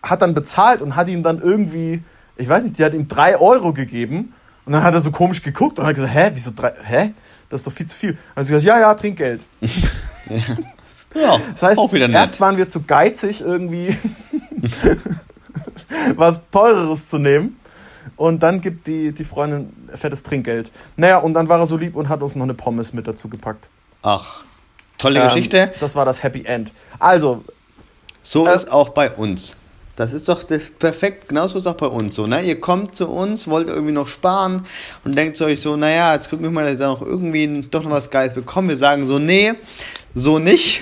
hat 0.01 0.21
dann 0.21 0.33
bezahlt 0.33 0.81
und 0.81 0.95
hat 0.95 1.09
ihm 1.09 1.21
dann 1.21 1.39
irgendwie, 1.39 2.01
ich 2.35 2.47
weiß 2.49 2.63
nicht, 2.63 2.77
die 2.77 2.83
hat 2.85 2.93
ihm 2.93 3.07
drei 3.07 3.37
Euro 3.37 3.73
gegeben 3.73 4.33
und 4.65 4.73
dann 4.73 4.83
hat 4.83 4.93
er 4.93 5.01
so 5.01 5.11
komisch 5.11 5.41
geguckt 5.43 5.79
und 5.79 5.85
hat 5.85 5.95
gesagt, 5.95 6.13
hä, 6.13 6.31
wieso 6.33 6.51
drei, 6.55 6.73
hä? 6.83 7.13
Das 7.49 7.61
ist 7.61 7.67
doch 7.67 7.73
viel 7.73 7.85
zu 7.87 7.95
viel. 7.95 8.17
Also 8.35 8.49
gesagt, 8.53 8.65
ja, 8.65 8.79
ja, 8.79 8.93
Trinkgeld. 8.93 9.45
Ja, 11.13 11.41
Das 11.51 11.63
heißt, 11.63 11.77
auch 11.77 11.91
wieder 11.91 12.07
nett. 12.07 12.15
erst 12.15 12.39
waren 12.39 12.55
wir 12.55 12.69
zu 12.69 12.83
geizig, 12.83 13.41
irgendwie 13.41 13.97
was 16.15 16.41
Teureres 16.51 17.09
zu 17.09 17.17
nehmen. 17.17 17.57
Und 18.15 18.41
dann 18.43 18.61
gibt 18.61 18.87
die, 18.87 19.11
die 19.11 19.25
Freundin 19.25 19.73
fettes 19.95 20.23
Trinkgeld. 20.23 20.71
Naja, 20.95 21.17
und 21.17 21.33
dann 21.33 21.49
war 21.49 21.59
er 21.59 21.65
so 21.65 21.75
lieb 21.77 21.95
und 21.95 22.07
hat 22.07 22.21
uns 22.21 22.35
noch 22.35 22.43
eine 22.43 22.53
Pommes 22.53 22.93
mit 22.93 23.07
dazu 23.07 23.27
gepackt. 23.27 23.67
Ach, 24.03 24.43
tolle 24.97 25.19
Ähm, 25.19 25.25
Geschichte. 25.27 25.71
Das 25.79 25.95
war 25.95 26.05
das 26.05 26.23
Happy 26.23 26.45
End. 26.45 26.71
Also, 26.99 27.43
So 28.23 28.47
äh, 28.47 28.55
ist 28.55 28.71
auch 28.71 28.89
bei 28.89 29.11
uns. 29.11 29.55
Das 30.01 30.13
ist 30.13 30.27
doch 30.29 30.43
perfekt, 30.79 31.29
genauso 31.29 31.59
ist 31.59 31.67
auch 31.67 31.75
bei 31.75 31.85
uns 31.85 32.15
so. 32.15 32.25
Ne? 32.25 32.41
Ihr 32.41 32.59
kommt 32.59 32.95
zu 32.95 33.07
uns, 33.07 33.47
wollt 33.47 33.67
irgendwie 33.67 33.91
noch 33.91 34.07
sparen 34.07 34.65
und 35.03 35.15
denkt 35.15 35.39
euch 35.41 35.61
so, 35.61 35.75
naja, 35.75 36.15
jetzt 36.15 36.31
gucken 36.31 36.43
wir 36.43 36.49
mal, 36.49 36.63
dass 36.63 36.73
ich 36.73 36.79
da 36.79 36.87
noch 36.87 37.03
irgendwie 37.03 37.61
doch 37.69 37.83
noch 37.83 37.91
was 37.91 38.09
Geiles 38.09 38.33
bekomme. 38.33 38.69
Wir 38.69 38.77
sagen 38.77 39.05
so, 39.05 39.19
nee, 39.19 39.53
so 40.15 40.39
nicht. 40.39 40.81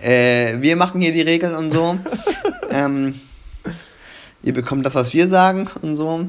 Äh, 0.00 0.62
wir 0.62 0.76
machen 0.76 1.02
hier 1.02 1.12
die 1.12 1.20
Regeln 1.20 1.54
und 1.54 1.70
so. 1.70 1.98
ähm, 2.70 3.20
ihr 4.42 4.54
bekommt 4.54 4.86
das, 4.86 4.94
was 4.94 5.12
wir 5.12 5.28
sagen 5.28 5.68
und 5.82 5.96
so. 5.96 6.26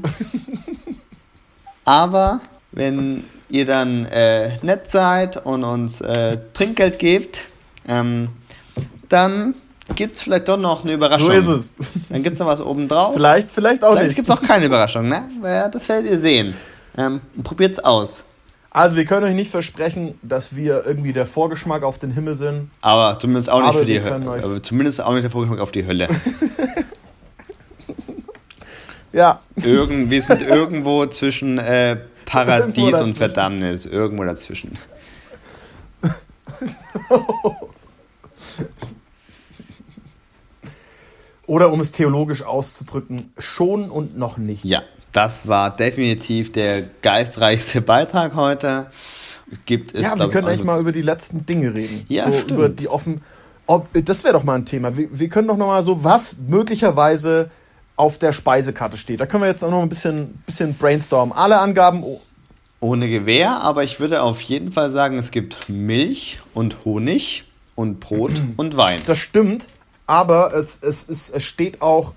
Aber 1.85 2.41
wenn 2.73 3.23
ihr 3.47 3.65
dann 3.65 4.03
äh, 4.07 4.57
nett 4.61 4.91
seid 4.91 5.45
und 5.45 5.63
uns 5.63 6.01
äh, 6.01 6.37
Trinkgeld 6.51 6.99
gebt, 6.99 7.45
ähm, 7.87 8.27
dann 9.07 9.55
gibt 9.95 10.15
es 10.17 10.23
vielleicht 10.23 10.47
doch 10.47 10.57
noch 10.57 10.83
eine 10.83 10.93
Überraschung. 10.93 11.27
so 11.27 11.33
ist 11.33 11.47
es. 11.47 11.73
Dann 12.09 12.23
gibt 12.23 12.33
es 12.35 12.39
noch 12.39 12.47
was 12.47 12.61
obendrauf. 12.61 13.13
Vielleicht, 13.13 13.51
vielleicht 13.51 13.83
auch 13.83 13.91
Vielleicht 13.91 14.07
nicht. 14.09 14.15
gibt 14.15 14.29
es 14.29 14.35
auch 14.35 14.41
keine 14.41 14.65
Überraschung, 14.65 15.07
ne? 15.07 15.29
Das 15.71 15.87
werdet 15.87 16.09
ihr 16.11 16.19
sehen. 16.19 16.55
Ähm, 16.97 17.21
probiert's 17.43 17.79
aus. 17.79 18.23
Also, 18.71 18.97
wir 18.97 19.05
können 19.05 19.25
euch 19.25 19.35
nicht 19.35 19.51
versprechen, 19.51 20.19
dass 20.21 20.55
wir 20.55 20.85
irgendwie 20.85 21.13
der 21.13 21.25
Vorgeschmack 21.25 21.83
auf 21.83 21.97
den 21.97 22.11
Himmel 22.11 22.35
sind. 22.35 22.71
Aber 22.81 23.17
zumindest 23.19 23.49
auch 23.49 23.59
nicht 23.59 23.69
Aber 23.69 23.79
für 23.79 23.85
die 23.85 24.01
Hölle. 24.01 24.15
Aber 24.43 24.61
zumindest 24.63 25.01
auch 25.01 25.13
nicht 25.13 25.23
der 25.23 25.31
Vorgeschmack 25.31 25.59
auf 25.59 25.71
die 25.71 25.85
Hölle. 25.85 26.09
Ja, 29.13 29.39
Irgend, 29.63 30.11
wir 30.11 30.21
sind 30.21 30.41
irgendwo 30.41 31.05
zwischen 31.05 31.57
äh, 31.57 31.95
Paradies 32.25 32.75
Irgendwo 32.77 33.01
und. 33.01 33.15
Verdammnis. 33.15 33.85
Irgendwo 33.85 34.25
dazwischen. 34.25 34.77
Oder 41.47 41.71
um 41.71 41.79
es 41.79 41.91
theologisch 41.91 42.43
auszudrücken, 42.43 43.31
schon 43.37 43.89
und 43.89 44.17
noch 44.17 44.37
nicht. 44.37 44.63
Ja, 44.63 44.81
das 45.11 45.47
war 45.47 45.75
definitiv 45.75 46.51
der 46.51 46.83
geistreichste 47.01 47.81
Beitrag 47.81 48.35
heute. 48.35 48.87
Es 49.51 49.63
gibt 49.65 49.93
es, 49.93 50.01
ja, 50.01 50.17
wir 50.17 50.29
können 50.29 50.47
eigentlich 50.47 50.63
mal 50.63 50.79
über 50.79 50.91
die 50.91 51.03
letzten 51.03 51.45
Dinge 51.45 51.73
reden. 51.73 52.03
Ja, 52.09 52.27
so 52.27 52.33
stimmt. 52.33 52.51
über 52.51 52.69
die 52.69 52.87
offen. 52.87 53.21
Ob, 53.67 53.87
das 53.93 54.23
wäre 54.23 54.33
doch 54.33 54.43
mal 54.43 54.55
ein 54.55 54.65
Thema. 54.65 54.97
Wir, 54.97 55.07
wir 55.11 55.29
können 55.29 55.47
doch 55.47 55.57
noch 55.57 55.67
mal 55.67 55.83
so, 55.83 56.03
was 56.03 56.35
möglicherweise 56.47 57.49
auf 57.95 58.17
der 58.17 58.33
Speisekarte 58.33 58.97
steht. 58.97 59.19
Da 59.19 59.25
können 59.25 59.43
wir 59.43 59.47
jetzt 59.47 59.63
auch 59.63 59.71
noch 59.71 59.81
ein 59.81 59.89
bisschen, 59.89 60.39
bisschen 60.45 60.73
brainstormen. 60.75 61.35
Alle 61.35 61.59
Angaben. 61.59 62.03
Oh, 62.03 62.21
Ohne 62.79 63.07
Gewehr, 63.07 63.61
aber 63.61 63.83
ich 63.83 63.99
würde 63.99 64.21
auf 64.21 64.41
jeden 64.41 64.71
Fall 64.71 64.91
sagen, 64.91 65.17
es 65.17 65.31
gibt 65.31 65.69
Milch 65.69 66.39
und 66.53 66.83
Honig 66.85 67.45
und 67.75 67.99
Brot 67.99 68.33
und 68.57 68.77
Wein. 68.77 69.01
das 69.05 69.17
stimmt, 69.19 69.67
aber 70.07 70.53
es, 70.53 70.79
es, 70.81 71.03
ist, 71.03 71.29
es 71.35 71.43
steht 71.43 71.81
auch. 71.81 72.13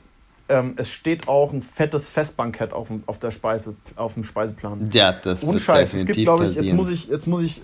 Ähm, 0.51 0.75
es 0.79 0.89
steht 0.91 1.29
auch 1.29 1.53
ein 1.53 1.61
fettes 1.61 2.09
Festbankett 2.09 2.73
auf 2.73 2.89
dem, 2.89 3.03
auf 3.07 3.19
der 3.19 3.31
Speise, 3.31 3.75
auf 3.97 4.15
dem 4.15 4.25
Speiseplan. 4.25 4.89
Ja, 4.93 5.13
das 5.13 5.47
wird 5.47 5.61
Scheiß. 5.61 5.93
Es 5.93 6.07
gibt, 6.07 6.19
glaube 6.21 6.47
ich, 6.47 6.55
jetzt 6.55 6.73
muss 6.73 6.89
ich, 6.89 7.07
jetzt 7.09 7.27
muss 7.27 7.43
ich. 7.43 7.61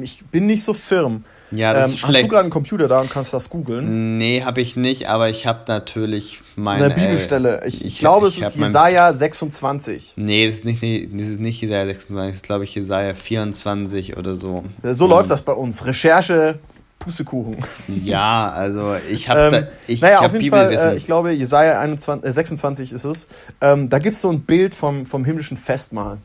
Ich 0.00 0.24
bin 0.26 0.46
nicht 0.46 0.62
so 0.64 0.74
firm. 0.74 1.24
Ja, 1.52 1.72
das 1.72 1.88
ähm, 1.88 1.94
ist 1.94 2.02
hast 2.02 2.08
du 2.08 2.12
schlecht. 2.14 2.28
gerade 2.30 2.42
einen 2.42 2.50
Computer 2.50 2.88
da 2.88 3.00
und 3.00 3.10
kannst 3.10 3.32
das 3.32 3.48
googeln? 3.50 4.16
Nee, 4.18 4.42
habe 4.42 4.60
ich 4.60 4.74
nicht, 4.74 5.08
aber 5.08 5.28
ich 5.28 5.46
habe 5.46 5.60
natürlich 5.68 6.40
meine... 6.56 6.86
Eine 6.86 6.94
Bibelstelle. 6.94 7.60
äh, 7.62 7.68
Ich, 7.68 7.84
ich 7.84 7.98
glaube, 8.00 8.26
es 8.26 8.34
ich 8.34 8.40
ist 8.40 8.46
hab 8.46 8.56
mein- 8.56 8.68
Jesaja 8.70 9.12
26. 9.14 10.14
Nee, 10.16 10.48
das 10.48 10.58
ist 10.58 10.64
nicht, 10.64 10.82
das 10.82 11.28
ist 11.28 11.38
nicht 11.40 11.60
Jesaja 11.60 11.86
26, 11.86 12.26
das 12.32 12.34
ist 12.36 12.44
glaube 12.44 12.64
ich 12.64 12.74
Jesaja 12.74 13.14
24 13.14 14.16
oder 14.16 14.36
so. 14.36 14.64
So 14.82 15.04
Ähm, 15.04 15.10
läuft 15.10 15.30
das 15.30 15.42
bei 15.42 15.52
uns. 15.52 15.84
Recherche, 15.86 16.58
Pustekuchen. 17.04 17.58
Ja, 17.88 18.48
also 18.48 18.96
ich 19.10 19.28
habe 19.28 19.40
Ähm, 19.40 19.52
da, 19.52 19.62
ich 19.86 20.00
naja, 20.00 20.18
auf 20.18 20.24
hab 20.24 20.32
jeden 20.34 20.50
Fall, 20.50 20.64
Bibelwissen. 20.68 20.90
äh, 20.90 20.96
ich 20.96 21.06
glaube, 21.06 21.32
Jesaja 21.32 21.78
21, 21.80 22.26
äh, 22.28 22.32
26 22.32 22.92
ist 22.92 23.04
es. 23.04 23.28
Ähm, 23.60 23.88
da 23.90 23.98
gibt 23.98 24.16
es 24.16 24.22
so 24.22 24.30
ein 24.30 24.40
Bild 24.40 24.74
vom, 24.74 25.06
vom 25.06 25.24
himmlischen 25.24 25.56
Festmahl. 25.56 26.18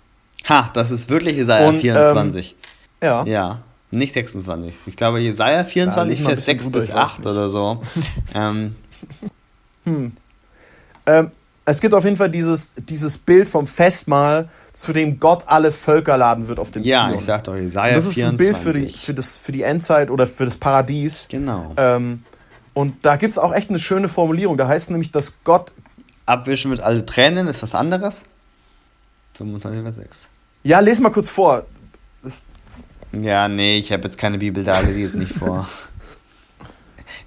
ha, 0.47 0.69
das 0.73 0.91
ist 0.91 1.09
wirklich 1.09 1.35
Jesaja 1.37 1.67
Und, 1.67 1.75
ähm, 1.75 1.81
24. 1.81 2.55
Ja. 3.03 3.23
ja, 3.25 3.59
nicht 3.91 4.13
26. 4.13 4.73
Ich 4.87 4.95
glaube 4.95 5.19
Jesaja 5.19 5.57
Ja, 5.59 5.63
24, 5.65 6.09
lies 6.17 6.23
mal 6.23 6.29
ein 6.31 6.35
Vers 6.37 6.45
bisschen 6.45 6.57
6 6.59 6.63
drüber, 6.63 6.79
bis 6.79 6.89
ich 6.89 6.95
weiß 6.95 7.01
8 7.01 7.25
oder 7.25 7.49
so. 7.49 7.81
ähm, 8.33 8.75
Hm. 9.85 10.11
Ähm, 11.05 11.31
es 11.65 11.81
gibt 11.81 11.93
auf 11.93 12.03
jeden 12.03 12.17
Fall 12.17 12.29
dieses, 12.29 12.73
dieses 12.75 13.17
Bild 13.17 13.47
vom 13.47 13.67
Festmahl, 13.67 14.49
zu 14.79 14.93
dem 14.93 15.19
Gott 15.19 15.43
alle 15.47 15.71
Völker 15.71 16.17
laden 16.17 16.47
wird 16.47 16.57
auf 16.59 16.71
den 16.71 16.83
Ja, 16.83 17.07
Zion. 17.07 17.17
ich 17.19 17.25
sag 17.25 17.43
doch, 17.43 17.55
Jesaja 17.55 17.95
das 17.95 18.05
ist 18.05 18.13
24. 18.13 18.27
ein 18.29 18.37
Bild 18.37 18.63
für 18.63 18.79
die, 18.79 18.89
für, 18.89 19.13
das, 19.13 19.37
für 19.37 19.51
die 19.51 19.63
Endzeit 19.63 20.09
oder 20.09 20.25
für 20.25 20.45
das 20.45 20.55
Paradies. 20.57 21.27
Genau. 21.29 21.73
Ähm, 21.77 22.23
und 22.73 23.03
da 23.05 23.17
gibt 23.17 23.31
es 23.31 23.37
auch 23.37 23.53
echt 23.53 23.69
eine 23.69 23.79
schöne 23.79 24.07
Formulierung. 24.07 24.57
Da 24.57 24.67
heißt 24.67 24.89
nämlich, 24.91 25.11
dass 25.11 25.43
Gott. 25.43 25.73
Abwischen 26.25 26.69
mit 26.71 26.79
alle 26.79 27.05
Tränen 27.05 27.47
ist 27.47 27.61
was 27.63 27.73
anderes. 27.75 28.23
25 29.33 29.81
Vers 29.81 29.95
6. 29.95 30.29
Ja, 30.63 30.79
les 30.79 30.99
mal 30.99 31.09
kurz 31.09 31.29
vor. 31.29 31.65
Das, 32.23 32.43
Ja, 33.11 33.47
nee, 33.47 33.77
ich 33.79 33.91
habe 33.91 34.03
jetzt 34.03 34.17
keine 34.17 34.37
Bibel 34.37 34.63
da, 34.63 34.79
lese 34.81 34.99
jetzt 34.99 35.15
nicht 35.15 35.33
vor. 35.33 35.67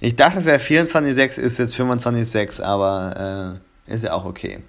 Ich 0.00 0.16
dachte, 0.16 0.38
es 0.38 0.44
wäre 0.44 0.58
24,6, 0.58 1.38
ist 1.38 1.58
jetzt 1.58 1.74
25,6, 1.74 2.62
aber 2.62 3.60
äh, 3.88 3.92
ist 3.92 4.04
ja 4.04 4.12
auch 4.14 4.24
okay. 4.24 4.60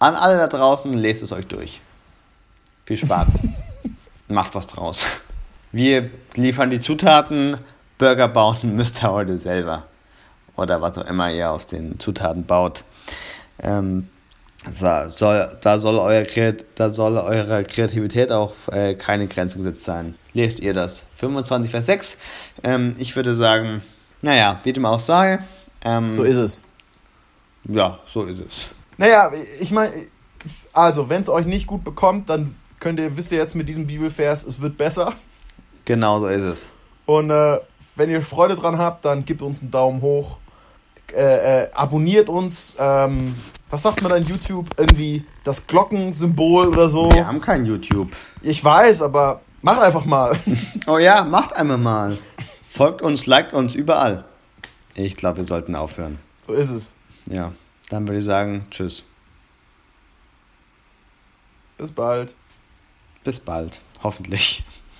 An 0.00 0.14
alle 0.14 0.36
da 0.36 0.46
draußen, 0.46 0.92
lest 0.92 1.22
es 1.22 1.32
euch 1.32 1.46
durch. 1.46 1.80
Viel 2.86 2.96
Spaß. 2.96 3.28
Macht 4.28 4.54
was 4.54 4.66
draus. 4.66 5.04
Wir 5.72 6.10
liefern 6.34 6.70
die 6.70 6.80
Zutaten, 6.80 7.56
Burger 7.98 8.28
bauen 8.28 8.58
müsst 8.76 9.02
ihr 9.02 9.10
heute 9.10 9.38
selber. 9.38 9.84
Oder 10.56 10.80
was 10.80 10.98
auch 10.98 11.06
immer 11.06 11.32
ihr 11.32 11.50
aus 11.50 11.66
den 11.66 11.98
Zutaten 11.98 12.44
baut. 12.44 12.84
Ähm, 13.60 14.08
da 14.80 15.08
soll, 15.10 15.56
da, 15.60 15.78
soll 15.78 15.98
euer, 15.98 16.24
da 16.74 16.90
soll 16.90 17.16
eurer 17.16 17.62
Kreativität 17.64 18.30
auch 18.30 18.54
äh, 18.70 18.94
keine 18.94 19.26
Grenze 19.26 19.58
gesetzt 19.58 19.84
sein. 19.84 20.14
Lest 20.32 20.60
ihr 20.60 20.74
das? 20.74 21.06
25 21.14 21.70
Vers 21.70 21.86
6. 21.86 22.16
Ähm, 22.64 22.94
ich 22.98 23.14
würde 23.16 23.34
sagen, 23.34 23.82
naja, 24.22 24.60
wie 24.64 24.72
dem 24.72 24.84
auch 24.84 25.00
sei. 25.00 25.40
Ähm, 25.84 26.14
so 26.14 26.22
ist 26.22 26.36
es. 26.36 26.62
Ja, 27.64 27.98
so 28.06 28.24
ist 28.24 28.40
es. 28.40 28.70
Naja, 28.98 29.30
ich 29.60 29.70
meine, 29.72 29.92
also, 30.72 31.08
wenn 31.08 31.22
es 31.22 31.28
euch 31.28 31.46
nicht 31.46 31.66
gut 31.66 31.84
bekommt, 31.84 32.28
dann 32.28 32.54
könnt 32.80 33.00
ihr, 33.00 33.16
wisst 33.16 33.32
ihr 33.32 33.38
jetzt 33.38 33.54
mit 33.54 33.68
diesem 33.68 33.86
Bibelvers, 33.86 34.44
es 34.44 34.60
wird 34.60 34.76
besser. 34.76 35.14
Genau 35.84 36.20
so 36.20 36.26
ist 36.26 36.42
es. 36.42 36.70
Und 37.06 37.30
äh, 37.30 37.58
wenn 37.96 38.10
ihr 38.10 38.20
Freude 38.22 38.56
dran 38.56 38.76
habt, 38.78 39.04
dann 39.04 39.24
gebt 39.24 39.40
uns 39.40 39.62
einen 39.62 39.70
Daumen 39.70 40.02
hoch. 40.02 40.36
Äh, 41.14 41.62
äh, 41.62 41.72
abonniert 41.72 42.28
uns. 42.28 42.74
Ähm, 42.78 43.34
was 43.70 43.82
sagt 43.82 44.02
man 44.02 44.10
dann 44.10 44.24
YouTube? 44.24 44.68
Irgendwie 44.76 45.24
das 45.44 45.66
Glockensymbol 45.66 46.68
oder 46.68 46.88
so. 46.88 47.10
Wir 47.12 47.26
haben 47.26 47.40
kein 47.40 47.64
YouTube. 47.64 48.10
Ich 48.42 48.62
weiß, 48.62 49.02
aber 49.02 49.40
macht 49.62 49.80
einfach 49.80 50.04
mal. 50.04 50.38
Oh 50.86 50.98
ja, 50.98 51.24
macht 51.24 51.54
einmal 51.54 51.78
mal. 51.78 52.18
Folgt 52.66 53.02
uns, 53.02 53.26
liked 53.26 53.52
uns 53.52 53.74
überall. 53.74 54.24
Ich 54.94 55.16
glaube, 55.16 55.38
wir 55.38 55.44
sollten 55.44 55.74
aufhören. 55.74 56.18
so 56.46 56.52
ist 56.54 56.70
es. 56.70 56.92
Ja, 57.30 57.52
dann 57.88 58.06
würde 58.06 58.18
ich 58.18 58.24
sagen, 58.24 58.66
tschüss. 58.70 59.04
Bis 61.76 61.92
bald. 61.92 62.34
Bis 63.24 63.40
bald. 63.40 63.80
Hoffentlich. 64.02 64.64